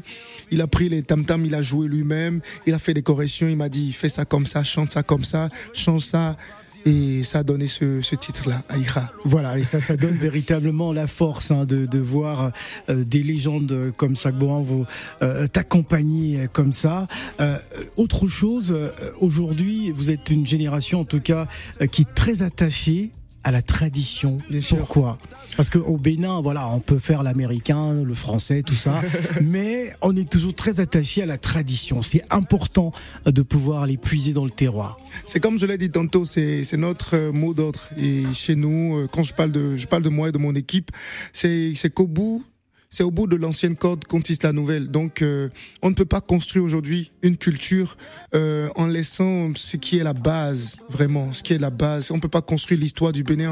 Il 0.52 0.62
a 0.62 0.67
pris 0.67 0.89
les 0.89 1.04
tam 1.04 1.26
tam, 1.26 1.45
il 1.45 1.56
a 1.56 1.62
joué 1.62 1.88
lui-même. 1.88 2.41
Il 2.65 2.74
a 2.74 2.80
fait 2.80 2.93
des 2.93 3.04
corrections. 3.04 3.48
Il 3.48 3.58
m'a 3.58 3.69
dit 3.69 3.91
"Fais 3.91 4.10
ça 4.10 4.26
comme 4.26 4.45
ça, 4.45 4.63
chante 4.63 4.91
ça 4.91 5.04
comme 5.04 5.24
ça, 5.24 5.50
change 5.74 6.04
ça." 6.04 6.38
Et 6.86 7.24
ça 7.24 7.39
a 7.39 7.44
donné 7.44 7.68
ce, 7.68 8.02
ce 8.02 8.15
titre-là, 8.15 8.62
Aïra. 8.70 9.12
Voilà, 9.26 9.58
et 9.60 9.63
ça, 9.63 9.80
ça 9.80 9.98
donne 9.98 10.15
véritablement 10.20 10.94
la 10.94 11.08
force 11.08 11.52
hein, 11.52 11.65
de, 11.65 11.86
de 11.86 12.00
voir 12.00 12.52
euh, 12.89 13.04
des 13.04 13.24
légendes 13.24 13.92
comme 13.98 14.15
Sagboran 14.15 14.62
vous 14.62 14.86
euh, 15.22 15.48
t'accompagner 15.48 16.48
comme 16.54 16.74
ça. 16.74 17.08
Euh, 17.39 17.58
autre 17.98 18.28
chose, 18.28 18.72
euh, 18.72 18.92
aujourd'hui, 19.20 19.92
vous 19.92 20.12
êtes 20.12 20.30
une 20.30 20.46
génération 20.46 21.02
en 21.02 21.06
tout 21.06 21.22
cas 21.22 21.48
euh, 21.82 21.88
qui 21.88 22.04
est 22.04 22.13
très 22.13 22.42
attachée 22.42 23.12
à 23.43 23.52
la 23.52 23.62
tradition. 23.62 24.39
Bien. 24.49 24.62
Pourquoi? 24.67 25.17
Parce 25.56 25.69
qu'au 25.69 25.97
Bénin, 25.97 26.41
voilà, 26.41 26.67
on 26.69 26.80
peut 26.80 26.99
faire 26.99 27.23
l'américain, 27.23 27.93
le 27.93 28.13
français, 28.13 28.63
tout 28.63 28.75
ça, 28.75 29.02
mais 29.41 29.91
on 30.02 30.15
est 30.15 30.30
toujours 30.30 30.54
très 30.54 30.80
attaché 30.80 31.23
à 31.23 31.25
la 31.25 31.38
tradition. 31.38 32.02
C'est 32.02 32.23
important 32.30 32.91
de 33.25 33.41
pouvoir 33.41 33.86
les 33.86 33.97
puiser 33.97 34.34
dans 34.34 34.45
le 34.45 34.52
terroir. 34.52 34.97
C'est 35.25 35.39
comme 35.39 35.60
je 35.60 35.65
l'ai 35.65 35.78
dit 35.78 35.89
tantôt, 35.89 36.25
c'est 36.25 36.63
notre 36.78 37.15
euh, 37.15 37.32
mot 37.32 37.54
d'ordre. 37.54 37.89
Et 37.97 38.23
chez 38.34 38.56
nous, 38.56 38.97
euh, 38.97 39.08
quand 39.12 39.23
je 39.23 39.34
parle 39.34 39.52
de, 39.52 39.75
je 39.75 39.88
parle 39.88 40.04
de 40.04 40.10
moi 40.10 40.30
et 40.30 40.32
de 40.32 40.38
mon 40.38 40.56
équipe, 40.56 40.91
c'est 41.34 41.73
qu'au 41.93 42.08
bout, 42.08 42.43
c'est 42.89 43.04
au 43.04 43.12
bout 43.12 43.28
de 43.28 43.36
l'ancienne 43.36 43.75
corde 43.75 44.06
qu'on 44.06 44.19
tisse 44.19 44.41
la 44.41 44.52
nouvelle. 44.52 44.89
Donc, 44.89 45.21
euh, 45.21 45.49
on 45.82 45.89
ne 45.89 45.95
peut 45.95 46.06
pas 46.06 46.21
construire 46.21 46.65
aujourd'hui 46.65 47.12
une 47.21 47.38
culture 47.38 47.97
euh, 48.34 48.69
en 48.75 48.88
laissant 48.88 49.52
ce 49.56 49.78
qui 49.78 49.99
est 49.99 50.04
la 50.04 50.13
base, 50.13 50.78
vraiment, 50.89 51.32
ce 51.32 51.43
qui 51.43 51.54
est 51.54 51.60
la 51.60 51.69
base. 51.69 52.10
On 52.12 52.19
peut 52.19 52.30
pas 52.30 52.41
construire 52.41 52.80
l'histoire 52.80 53.12
du 53.12 53.23
Bénin 53.23 53.52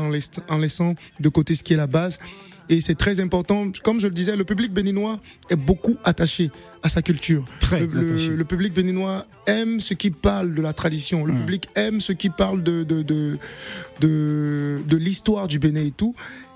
en, 0.49 0.57
laissant 0.57 0.95
de 1.19 1.29
côté 1.29 1.53
ce 1.53 1.61
qui 1.61 1.73
est 1.73 1.77
la 1.77 1.87
base. 1.87 2.17
Et 2.69 2.81
c'est 2.81 2.95
très 2.95 3.19
important. 3.19 3.71
Comme 3.83 3.99
je 3.99 4.07
le 4.07 4.13
disais, 4.13 4.35
le 4.35 4.43
public 4.43 4.73
béninois 4.73 5.21
est 5.49 5.55
beaucoup 5.55 5.95
attaché 6.03 6.51
à 6.83 6.89
sa 6.89 7.01
culture. 7.01 7.45
Très 7.61 7.79
le, 7.85 7.99
attaché. 7.99 8.29
le 8.29 8.43
public 8.43 8.73
béninois 8.73 9.25
aime 9.45 9.79
ce 9.79 9.93
qui 9.93 10.11
parle 10.11 10.53
de 10.53 10.61
la 10.61 10.73
tradition. 10.73 11.25
Le 11.25 11.33
public 11.33 11.69
aime 11.75 12.01
ce 12.01 12.11
qui 12.11 12.29
parle 12.29 12.63
de, 12.63 12.83
de, 12.83 13.03
de, 13.03 13.37
de, 14.01 14.81
de 14.85 14.97
l'histoire 14.97 15.47
du 15.47 15.59
Bénin 15.59 15.85
et 15.85 15.91
tout. 15.91 16.13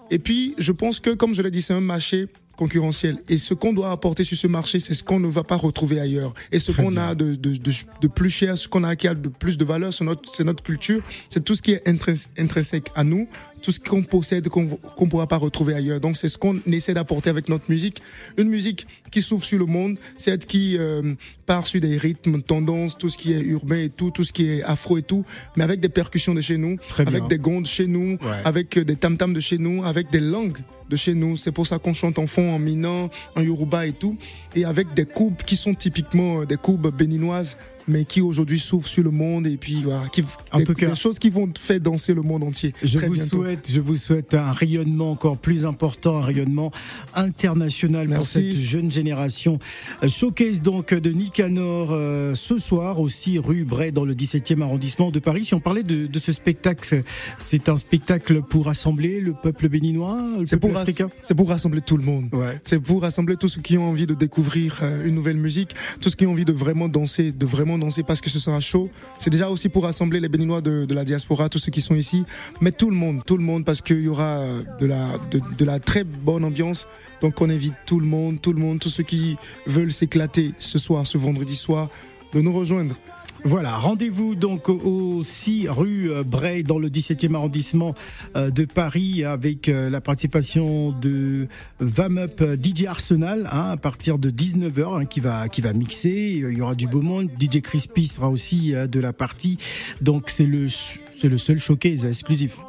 Et 0.09 0.19
puis, 0.19 0.53
je 0.57 0.73
pense 0.73 0.99
que, 0.99 1.11
comme 1.11 1.33
je 1.33 1.41
l'ai 1.41 1.51
dit, 1.51 1.61
c'est 1.61 1.73
un 1.73 1.79
marché 1.79 2.27
concurrentiel. 2.61 3.17
Et 3.27 3.39
ce 3.39 3.55
qu'on 3.55 3.73
doit 3.73 3.89
apporter 3.89 4.23
sur 4.23 4.37
ce 4.37 4.45
marché, 4.45 4.79
c'est 4.79 4.93
ce 4.93 5.03
qu'on 5.03 5.19
ne 5.19 5.27
va 5.27 5.43
pas 5.43 5.55
retrouver 5.55 5.99
ailleurs. 5.99 6.31
Et 6.51 6.59
ce 6.59 6.71
qu'on 6.71 6.95
a 6.95 7.15
de, 7.15 7.33
de, 7.33 7.55
de, 7.55 7.71
de 8.03 8.07
plus 8.07 8.29
cher, 8.29 8.55
ce 8.55 8.67
qu'on 8.67 8.83
a 8.83 8.95
qui 8.95 9.07
a 9.07 9.15
de 9.15 9.29
plus 9.29 9.57
de 9.57 9.65
valeur, 9.65 9.91
c'est 9.91 10.03
notre, 10.03 10.61
culture, 10.61 11.01
c'est 11.29 11.43
tout 11.43 11.55
ce 11.55 11.63
qui 11.63 11.71
est 11.71 11.87
intrins- 11.87 12.27
intrinsèque 12.37 12.89
à 12.95 13.03
nous, 13.03 13.27
tout 13.61 13.71
ce 13.71 13.79
qu'on 13.79 14.03
possède 14.03 14.47
qu'on 14.49 14.67
qu'on 14.67 15.07
pourra 15.07 15.27
pas 15.27 15.37
retrouver 15.37 15.73
ailleurs. 15.73 15.99
Donc 15.99 16.17
c'est 16.17 16.27
ce 16.29 16.37
qu'on 16.37 16.59
essaie 16.67 16.93
d'apporter 16.93 17.29
avec 17.29 17.49
notre 17.49 17.69
musique. 17.69 18.01
Une 18.37 18.49
musique 18.49 18.87
qui 19.11 19.21
s'ouvre 19.21 19.43
sur 19.43 19.59
le 19.59 19.65
monde, 19.65 19.97
celle 20.17 20.39
qui 20.39 20.77
euh, 20.77 21.13
part 21.45 21.67
sur 21.67 21.79
des 21.81 21.97
rythmes, 21.97 22.41
tendances, 22.41 22.97
tout 22.97 23.09
ce 23.09 23.17
qui 23.17 23.33
est 23.33 23.41
urbain 23.41 23.77
et 23.83 23.89
tout, 23.89 24.11
tout 24.11 24.23
ce 24.23 24.33
qui 24.33 24.49
est 24.49 24.63
afro 24.63 24.97
et 24.97 25.03
tout, 25.03 25.23
mais 25.55 25.63
avec 25.63 25.79
des 25.79 25.89
percussions 25.89 26.33
de 26.33 26.41
chez 26.41 26.57
nous, 26.57 26.77
Très 26.87 27.05
bien. 27.05 27.15
avec 27.15 27.27
des 27.29 27.37
gonds 27.37 27.61
de 27.61 27.67
chez 27.67 27.87
nous, 27.87 28.17
Ouais. 28.21 28.41
avec 28.45 28.77
euh, 28.77 28.83
des 28.85 28.95
tam-tams 28.95 29.33
de 29.33 29.39
chez 29.39 29.57
nous, 29.57 29.83
avec 29.83 30.09
des 30.11 30.19
langues 30.19 30.57
de 30.89 30.95
chez 30.95 31.13
nous. 31.13 31.37
C'est 31.37 31.51
pour 31.51 31.65
ça 31.67 31.79
qu'on 31.79 31.93
chante 31.93 32.19
en 32.19 32.27
fond, 32.27 32.53
en 32.53 32.59
minant, 32.59 33.09
en 33.35 33.41
yoruba 33.41 33.87
et 33.87 33.93
tout. 33.93 34.17
Et 34.55 34.65
avec 34.65 34.93
des 34.93 35.05
coupes 35.05 35.43
qui 35.43 35.55
sont 35.55 35.73
typiquement 35.73 36.41
euh, 36.41 36.45
des 36.45 36.57
coupes 36.57 36.93
béninoises, 36.95 37.57
mais 37.91 38.05
qui 38.05 38.21
aujourd'hui 38.21 38.59
s'ouvrent 38.59 38.87
sur 38.87 39.03
le 39.03 39.11
monde 39.11 39.45
et 39.47 39.57
puis 39.57 39.81
voilà, 39.83 40.07
qui, 40.07 40.23
En 40.51 40.59
des, 40.59 40.63
tout 40.63 40.73
cas- 40.73 40.89
des 40.89 40.95
choses 40.95 41.19
qui 41.19 41.29
vont 41.29 41.49
faire 41.59 41.79
danser 41.79 42.13
le 42.13 42.21
monde 42.21 42.43
entier. 42.43 42.73
Je 42.83 42.97
vous 42.97 43.13
bientôt. 43.13 43.37
souhaite, 43.37 43.69
je 43.69 43.81
vous 43.81 43.95
souhaite 43.95 44.33
un 44.33 44.51
rayonnement 44.51 45.11
encore 45.11 45.37
plus 45.37 45.65
important, 45.65 46.17
un 46.17 46.21
rayonnement 46.25 46.71
international 47.13 48.09
pour 48.09 48.25
cette 48.25 48.53
jeune 48.55 48.89
génération. 48.91 49.59
Euh, 50.03 50.07
Showcase 50.07 50.61
donc 50.61 50.93
de 50.93 51.11
Nicanor 51.11 51.89
euh, 51.91 52.33
ce 52.35 52.57
soir 52.57 52.99
aussi 52.99 53.39
rue 53.39 53.63
Bray 53.65 53.91
dans 53.91 54.05
le 54.05 54.13
17e 54.15 54.61
arrondissement 54.61 55.11
de 55.11 55.19
Paris. 55.19 55.45
Si 55.45 55.53
on 55.53 55.59
parlait 55.59 55.83
de, 55.83 56.07
de 56.07 56.19
ce 56.19 56.31
spectacle, 56.31 57.03
c'est 57.37 57.69
un 57.69 57.77
spectacle 57.77 58.41
pour 58.41 58.65
rassembler 58.65 59.19
le 59.21 59.33
peuple 59.33 59.69
béninois, 59.69 60.17
le 60.39 60.45
peuple 60.45 60.67
pour, 60.69 60.77
africain. 60.77 61.09
c'est 61.21 61.35
pour 61.35 61.49
rassembler 61.49 61.81
tout 61.81 61.97
le 61.97 62.03
monde. 62.03 62.29
Ouais. 62.33 62.59
C'est 62.63 62.79
pour 62.79 63.01
rassembler 63.01 63.35
tous 63.37 63.47
ceux 63.49 63.61
qui 63.61 63.77
ont 63.77 63.89
envie 63.89 64.07
de 64.07 64.13
découvrir 64.13 64.79
euh, 64.81 65.05
une 65.07 65.15
nouvelle 65.15 65.37
musique, 65.37 65.71
tous 65.99 66.09
ceux 66.09 66.15
qui 66.15 66.25
ont 66.25 66.31
envie 66.31 66.45
de 66.45 66.53
vraiment 66.53 66.87
danser, 66.87 67.31
de 67.31 67.45
vraiment 67.45 67.77
danser 67.81 68.03
parce 68.03 68.21
que 68.21 68.29
ce 68.29 68.39
sera 68.39 68.59
chaud. 68.59 68.89
C'est 69.19 69.29
déjà 69.29 69.49
aussi 69.49 69.67
pour 69.67 69.83
rassembler 69.83 70.19
les 70.19 70.29
Béninois 70.29 70.61
de, 70.61 70.87
la 70.93 71.03
diaspora, 71.03 71.49
tous 71.49 71.59
ceux 71.59 71.71
qui 71.71 71.81
sont 71.81 71.95
ici, 71.95 72.23
mais 72.61 72.71
tout 72.71 72.89
le 72.89 72.95
monde, 72.95 73.23
tout 73.25 73.37
le 73.37 73.43
monde 73.43 73.65
parce 73.65 73.81
qu'il 73.81 74.01
y 74.01 74.07
aura 74.07 74.45
de 74.79 74.85
la, 74.85 75.19
de 75.31 75.65
la 75.65 75.79
très 75.79 76.03
bonne 76.03 76.45
ambiance. 76.45 76.87
Donc 77.21 77.39
on 77.41 77.49
invite 77.49 77.75
tout 77.85 77.99
le 77.99 78.07
monde, 78.07 78.41
tout 78.41 78.53
le 78.53 78.59
monde, 78.59 78.79
tous 78.79 78.89
ceux 78.89 79.03
qui 79.03 79.37
veulent 79.67 79.91
s'éclater 79.91 80.53
ce 80.59 80.79
soir, 80.79 81.05
ce 81.05 81.17
vendredi 81.17 81.55
soir, 81.55 81.89
de 82.33 82.41
nous 82.41 82.53
rejoindre. 82.53 82.95
Voilà, 83.43 83.75
rendez-vous 83.75 84.35
donc 84.35 84.69
au 84.69 85.23
6 85.23 85.67
rue 85.69 86.11
euh, 86.11 86.23
Bray 86.23 86.63
dans 86.63 86.77
le 86.77 86.89
17e 86.89 87.33
arrondissement 87.33 87.95
euh, 88.35 88.51
de 88.51 88.65
Paris 88.65 89.23
avec 89.23 89.67
euh, 89.67 89.89
la 89.89 89.99
participation 89.99 90.91
de 90.91 91.47
Vam 91.79 92.19
Up 92.19 92.39
euh, 92.41 92.55
DJ 92.55 92.85
Arsenal 92.85 93.49
hein, 93.51 93.71
à 93.71 93.77
partir 93.77 94.19
de 94.19 94.29
19h 94.29 95.01
hein, 95.01 95.05
qui 95.05 95.21
va 95.21 95.49
qui 95.49 95.61
va 95.61 95.73
mixer, 95.73 96.43
il 96.49 96.55
y 96.55 96.61
aura 96.61 96.75
du 96.75 96.85
beau 96.85 97.01
monde, 97.01 97.29
DJ 97.39 97.61
Crispy 97.61 98.05
sera 98.05 98.29
aussi 98.29 98.73
de 98.73 98.99
la 98.99 99.11
partie. 99.11 99.57
Donc 100.01 100.29
c'est 100.29 100.45
le 100.45 100.67
c'est 100.69 101.29
le 101.29 101.39
seul 101.39 101.57
showcase 101.57 102.05
exclusif. 102.05 102.59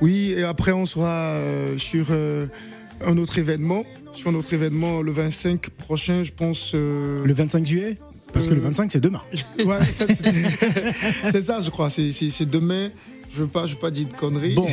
Oui, 0.00 0.32
et 0.36 0.44
après 0.44 0.70
on 0.72 0.86
sera 0.86 1.34
sur 1.76 2.06
un 3.04 3.16
autre 3.18 3.38
événement, 3.38 3.84
sur 4.12 4.28
un 4.28 4.34
autre 4.34 4.52
événement 4.52 5.02
le 5.02 5.12
25 5.12 5.70
prochain, 5.70 6.22
je 6.22 6.32
pense. 6.32 6.72
euh, 6.74 7.18
Le 7.24 7.32
25 7.32 7.66
juillet? 7.66 7.96
Parce 8.32 8.46
que 8.46 8.54
le 8.54 8.60
25 8.60 8.90
c'est 8.92 9.00
demain. 9.00 9.22
Ouais, 9.64 9.84
c'est 9.86 11.42
ça, 11.42 11.60
je 11.60 11.70
crois. 11.70 11.90
C'est 11.90 12.50
demain. 12.50 12.90
Je 13.32 13.42
veux 13.42 13.46
pas, 13.46 13.66
je 13.66 13.74
veux 13.74 13.78
pas 13.78 13.90
dire 13.92 14.08
de 14.08 14.12
conneries. 14.14 14.54
Bon, 14.54 14.66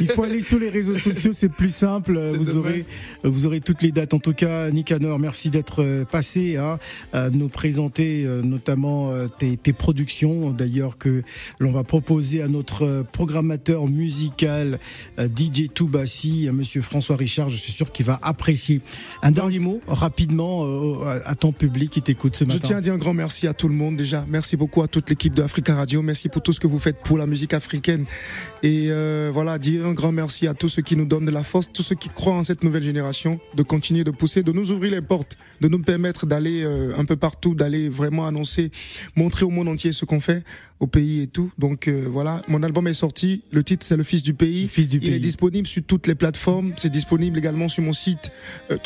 il 0.00 0.08
faut 0.08 0.22
aller 0.24 0.42
sur 0.42 0.58
les 0.58 0.68
réseaux 0.68 0.94
sociaux, 0.94 1.32
c'est 1.32 1.48
plus 1.48 1.74
simple. 1.74 2.18
Vous 2.18 2.44
demain. 2.44 2.58
aurez, 2.58 2.86
vous 3.24 3.46
aurez 3.46 3.60
toutes 3.60 3.80
les 3.82 3.90
dates. 3.90 4.12
En 4.12 4.18
tout 4.18 4.34
cas, 4.34 4.70
Nicanor, 4.70 5.18
merci 5.18 5.50
d'être 5.50 5.82
euh, 5.82 6.04
passé 6.04 6.56
hein, 6.56 6.78
à 7.14 7.30
nous 7.30 7.48
présenter 7.48 8.24
euh, 8.26 8.42
notamment 8.42 9.10
euh, 9.10 9.28
tes, 9.28 9.56
tes 9.56 9.72
productions, 9.72 10.50
d'ailleurs 10.50 10.98
que 10.98 11.22
l'on 11.58 11.72
va 11.72 11.84
proposer 11.84 12.42
à 12.42 12.48
notre 12.48 12.84
euh, 12.84 13.02
programmateur 13.02 13.86
musical 13.88 14.78
euh, 15.18 15.26
DJ 15.28 15.68
Toubassi, 15.72 16.48
euh, 16.48 16.52
Monsieur 16.52 16.82
François 16.82 17.16
Richard. 17.16 17.48
Je 17.48 17.56
suis 17.56 17.72
sûr 17.72 17.92
qu'il 17.92 18.04
va 18.04 18.18
apprécier. 18.22 18.82
Un 19.22 19.30
dernier 19.30 19.58
mot 19.58 19.80
rapidement 19.88 20.64
euh, 20.66 21.04
à 21.06 21.32
à 21.32 21.34
ton 21.34 21.52
public 21.52 21.90
qui 21.90 22.02
t'écoute 22.02 22.36
ce 22.36 22.44
matin. 22.44 22.58
Je 22.60 22.66
tiens 22.66 22.76
à 22.76 22.80
dire 22.82 22.92
un 22.92 22.98
grand 22.98 23.14
merci 23.14 23.46
à 23.46 23.54
tout 23.54 23.68
le 23.68 23.74
monde 23.74 23.96
déjà. 23.96 24.26
Merci 24.28 24.56
beaucoup 24.58 24.82
à 24.82 24.88
toute 24.88 25.08
l'équipe 25.08 25.32
de 25.32 25.42
Africa 25.42 25.74
Radio. 25.74 26.02
Merci 26.02 26.28
pour 26.28 26.42
tout 26.42 26.52
ce 26.52 26.60
que 26.60 26.66
vous 26.66 26.78
faites 26.78 26.98
pour 27.02 27.16
la 27.16 27.26
musique 27.26 27.54
africaine. 27.54 28.01
Et 28.62 28.88
euh, 28.90 29.30
voilà, 29.32 29.58
dire 29.58 29.86
un 29.86 29.92
grand 29.92 30.12
merci 30.12 30.46
à 30.46 30.54
tous 30.54 30.68
ceux 30.68 30.82
qui 30.82 30.96
nous 30.96 31.04
donnent 31.04 31.26
de 31.26 31.30
la 31.30 31.42
force, 31.42 31.70
tous 31.72 31.82
ceux 31.82 31.94
qui 31.94 32.08
croient 32.08 32.34
en 32.34 32.44
cette 32.44 32.62
nouvelle 32.62 32.82
génération, 32.82 33.40
de 33.54 33.62
continuer 33.62 34.04
de 34.04 34.10
pousser, 34.10 34.42
de 34.42 34.52
nous 34.52 34.70
ouvrir 34.70 34.92
les 34.92 35.02
portes, 35.02 35.36
de 35.60 35.68
nous 35.68 35.80
permettre 35.80 36.26
d'aller 36.26 36.62
euh, 36.62 36.92
un 36.96 37.04
peu 37.04 37.16
partout, 37.16 37.54
d'aller 37.54 37.88
vraiment 37.88 38.26
annoncer, 38.26 38.70
montrer 39.16 39.44
au 39.44 39.50
monde 39.50 39.68
entier 39.68 39.92
ce 39.92 40.04
qu'on 40.04 40.20
fait 40.20 40.44
au 40.82 40.88
pays 40.88 41.20
et 41.22 41.28
tout. 41.28 41.48
Donc 41.58 41.86
euh, 41.86 42.06
voilà, 42.10 42.42
mon 42.48 42.60
album 42.64 42.88
est 42.88 42.94
sorti. 42.94 43.44
Le 43.52 43.62
titre 43.62 43.86
c'est 43.86 43.96
Le 43.96 44.02
Fils 44.02 44.22
du 44.24 44.34
Pays. 44.34 44.66
Fils 44.66 44.88
du 44.88 44.98
Il 44.98 45.04
est 45.04 45.20
disponible 45.20 45.66
sur 45.68 45.82
toutes 45.84 46.08
les 46.08 46.16
plateformes. 46.16 46.72
C'est 46.76 46.90
disponible 46.90 47.38
également 47.38 47.68
sur 47.68 47.84
mon 47.84 47.92
site 47.92 48.30
euh. 48.72 48.78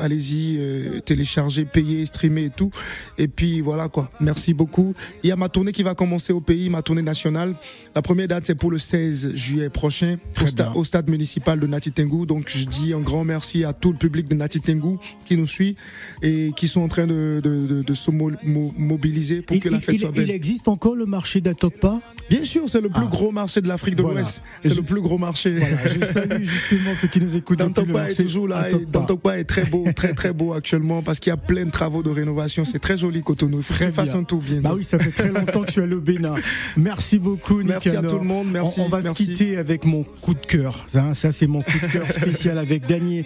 Allez-y, 0.00 0.56
euh, 0.58 1.00
télécharger, 1.00 1.64
payer, 1.66 2.06
streamer 2.06 2.44
et 2.44 2.50
tout. 2.50 2.70
Et 3.18 3.28
puis 3.28 3.60
voilà 3.60 3.88
quoi. 3.88 4.10
Merci 4.20 4.54
beaucoup. 4.54 4.94
Il 5.22 5.28
y 5.28 5.30
a 5.32 5.36
ma 5.36 5.50
tournée 5.50 5.72
qui 5.72 5.82
va 5.82 5.94
commencer 5.94 6.32
au 6.32 6.40
pays, 6.40 6.70
ma 6.70 6.80
tournée 6.80 7.02
nationale. 7.02 7.54
La 7.94 8.00
première 8.00 8.28
date 8.28 8.46
c'est 8.46 8.54
pour 8.54 8.70
le 8.70 8.78
16 8.78 9.34
juillet 9.34 9.68
prochain 9.68 10.16
au, 10.40 10.44
sta- 10.46 10.72
au 10.74 10.84
stade 10.84 11.10
municipal 11.10 11.60
de 11.60 11.66
Natitengu. 11.66 12.24
Donc 12.24 12.48
je 12.48 12.64
dis 12.64 12.94
un 12.94 13.00
grand 13.00 13.24
merci 13.24 13.64
à 13.64 13.74
tout 13.74 13.92
le 13.92 13.98
public 13.98 14.26
de 14.26 14.34
Natitengu 14.36 14.96
qui 15.26 15.36
nous 15.36 15.46
suit 15.46 15.76
et 16.22 16.52
qui 16.56 16.66
sont 16.66 16.80
en 16.80 16.88
train 16.88 17.06
de, 17.06 17.40
de, 17.44 17.66
de, 17.66 17.82
de 17.82 17.94
se 17.94 18.10
mo- 18.10 18.30
mo- 18.42 18.72
mobiliser 18.78 19.42
pour 19.42 19.56
Il, 19.56 19.60
que 19.60 19.68
la 19.68 19.80
fête 19.80 19.96
il- 19.96 20.00
soit 20.00 20.10
il 20.14 20.14
belle. 20.26 20.30
Existe 20.62 20.68
encore 20.68 20.94
le 20.94 21.06
marché 21.06 21.40
d'Atokpa 21.40 22.00
Bien 22.30 22.44
sûr, 22.44 22.62
c'est 22.66 22.80
le 22.80 22.88
plus 22.88 23.02
Ah. 23.04 23.10
gros 23.10 23.30
marché 23.32 23.60
de 23.60 23.68
l'Afrique 23.68 23.96
de 23.96 24.02
Voilà. 24.02 24.20
l'Ouest. 24.20 24.42
C'est 24.62 24.70
Je- 24.70 24.76
le 24.76 24.82
plus 24.82 25.02
gros 25.02 25.18
marché. 25.18 25.54
Voilà, 25.54 25.76
je 25.88 26.06
salue 26.06 26.42
justement 26.44 26.94
ceux 26.94 27.08
qui 27.08 27.20
nous 27.20 27.36
écoutent. 27.36 27.60
le 27.60 27.66
Dantokpa 27.66 28.08
est 28.10 28.14
toujours 28.22 28.48
là. 28.48 28.68
Dantokpa 28.90 29.38
est 29.38 29.44
très 29.44 29.64
beau, 29.64 29.84
très 29.94 30.14
très 30.14 30.32
beau 30.32 30.54
actuellement 30.54 31.02
parce 31.02 31.18
qu'il 31.20 31.30
y 31.30 31.34
a 31.34 31.36
plein 31.36 31.66
de 31.66 31.70
travaux 31.70 32.02
de 32.02 32.08
rénovation. 32.10 32.64
C'est 32.64 32.78
très 32.78 32.96
joli 32.96 33.22
Cotonou. 33.22 33.60
Très 33.62 33.86
tu 33.86 33.92
fasses 33.92 34.10
bien. 34.12 34.20
un 34.20 34.24
tour 34.24 34.40
bientôt. 34.40 34.62
Bah 34.68 34.74
oui, 34.76 34.84
ça 34.84 34.98
fait 34.98 35.10
très 35.10 35.28
longtemps 35.28 35.62
que 35.62 35.72
suis 35.72 35.82
allé 35.82 35.94
au 35.94 36.00
Bénin. 36.00 36.34
Merci 36.76 37.18
beaucoup, 37.18 37.62
Merci 37.62 37.90
à 37.90 38.02
tout 38.02 38.18
le 38.18 38.24
monde, 38.24 38.46
merci, 38.50 38.80
On, 38.80 38.84
on 38.84 38.88
va 38.88 39.00
merci. 39.02 39.24
se 39.24 39.28
quitter 39.30 39.56
avec 39.58 39.84
mon 39.84 40.04
coup 40.04 40.32
de 40.34 40.46
cœur. 40.46 40.86
hein. 40.94 41.12
ça, 41.14 41.32
c'est 41.32 41.46
mon 41.48 41.60
coup 41.62 41.78
de 41.82 41.86
cœur 41.92 42.06
spécial 42.12 42.56
avec 42.56 42.86
Daniel, 42.86 43.24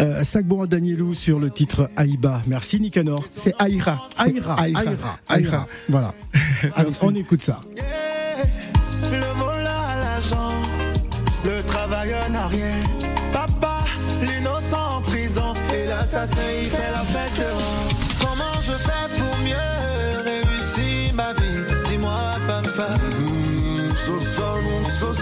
euh, 0.00 0.24
Sagbon 0.24 0.66
Danielou 0.66 1.14
sur 1.14 1.38
le 1.38 1.50
titre 1.50 1.90
Aïba. 1.96 2.42
Merci, 2.48 2.80
Nicanor. 2.80 3.24
C'est 3.36 3.54
Aïra, 3.58 4.08
Aïra, 4.16 4.54
Aïra. 4.58 5.18
Aïra. 5.28 5.68
Voilà. 5.88 6.14
Allez, 6.78 6.90
Merci. 6.90 7.04
on 7.04 7.14
écoute 7.16 7.42
ça. 7.42 7.58
Le 9.10 9.18
volant 9.36 9.82
à 9.92 9.96
l'argent, 9.98 10.52
le 11.44 11.60
travailleur 11.64 12.30
n'a 12.30 12.46
rien. 12.46 12.78
Papa, 13.32 13.80
l'innocent 14.22 14.98
en 14.98 15.00
prison 15.00 15.52
et 15.74 15.86
l'assassin 15.88 16.36
il 16.62 16.70
fait 16.70 16.92
la 16.92 17.02
fête 17.02 17.36
dehors. 17.36 17.88
Comment 18.20 18.60
je 18.60 18.72
fais 18.86 19.18
pour 19.18 19.36
mieux 19.42 20.22
réussir 20.24 21.14
ma 21.14 21.32
vie? 21.32 21.66
Dis-moi, 21.90 22.20
papa. 22.46 22.94
Mm, 23.18 23.90
so 23.96 24.20
son, 24.20 24.84
so 25.10 25.12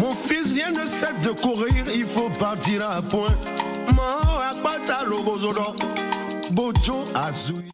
Mon 0.00 0.14
fils, 0.14 0.52
rien 0.52 0.70
ne 0.70 0.86
cesse 0.86 1.20
de 1.22 1.30
courir, 1.30 1.84
il 1.92 2.04
faut 2.04 2.30
partir 2.38 2.88
à 2.88 3.02
point. 3.02 3.36
Mao, 3.94 4.40
akpata, 4.50 5.04
logozodo. 5.04 5.74
Bojo, 6.52 7.04
azoui. 7.14 7.73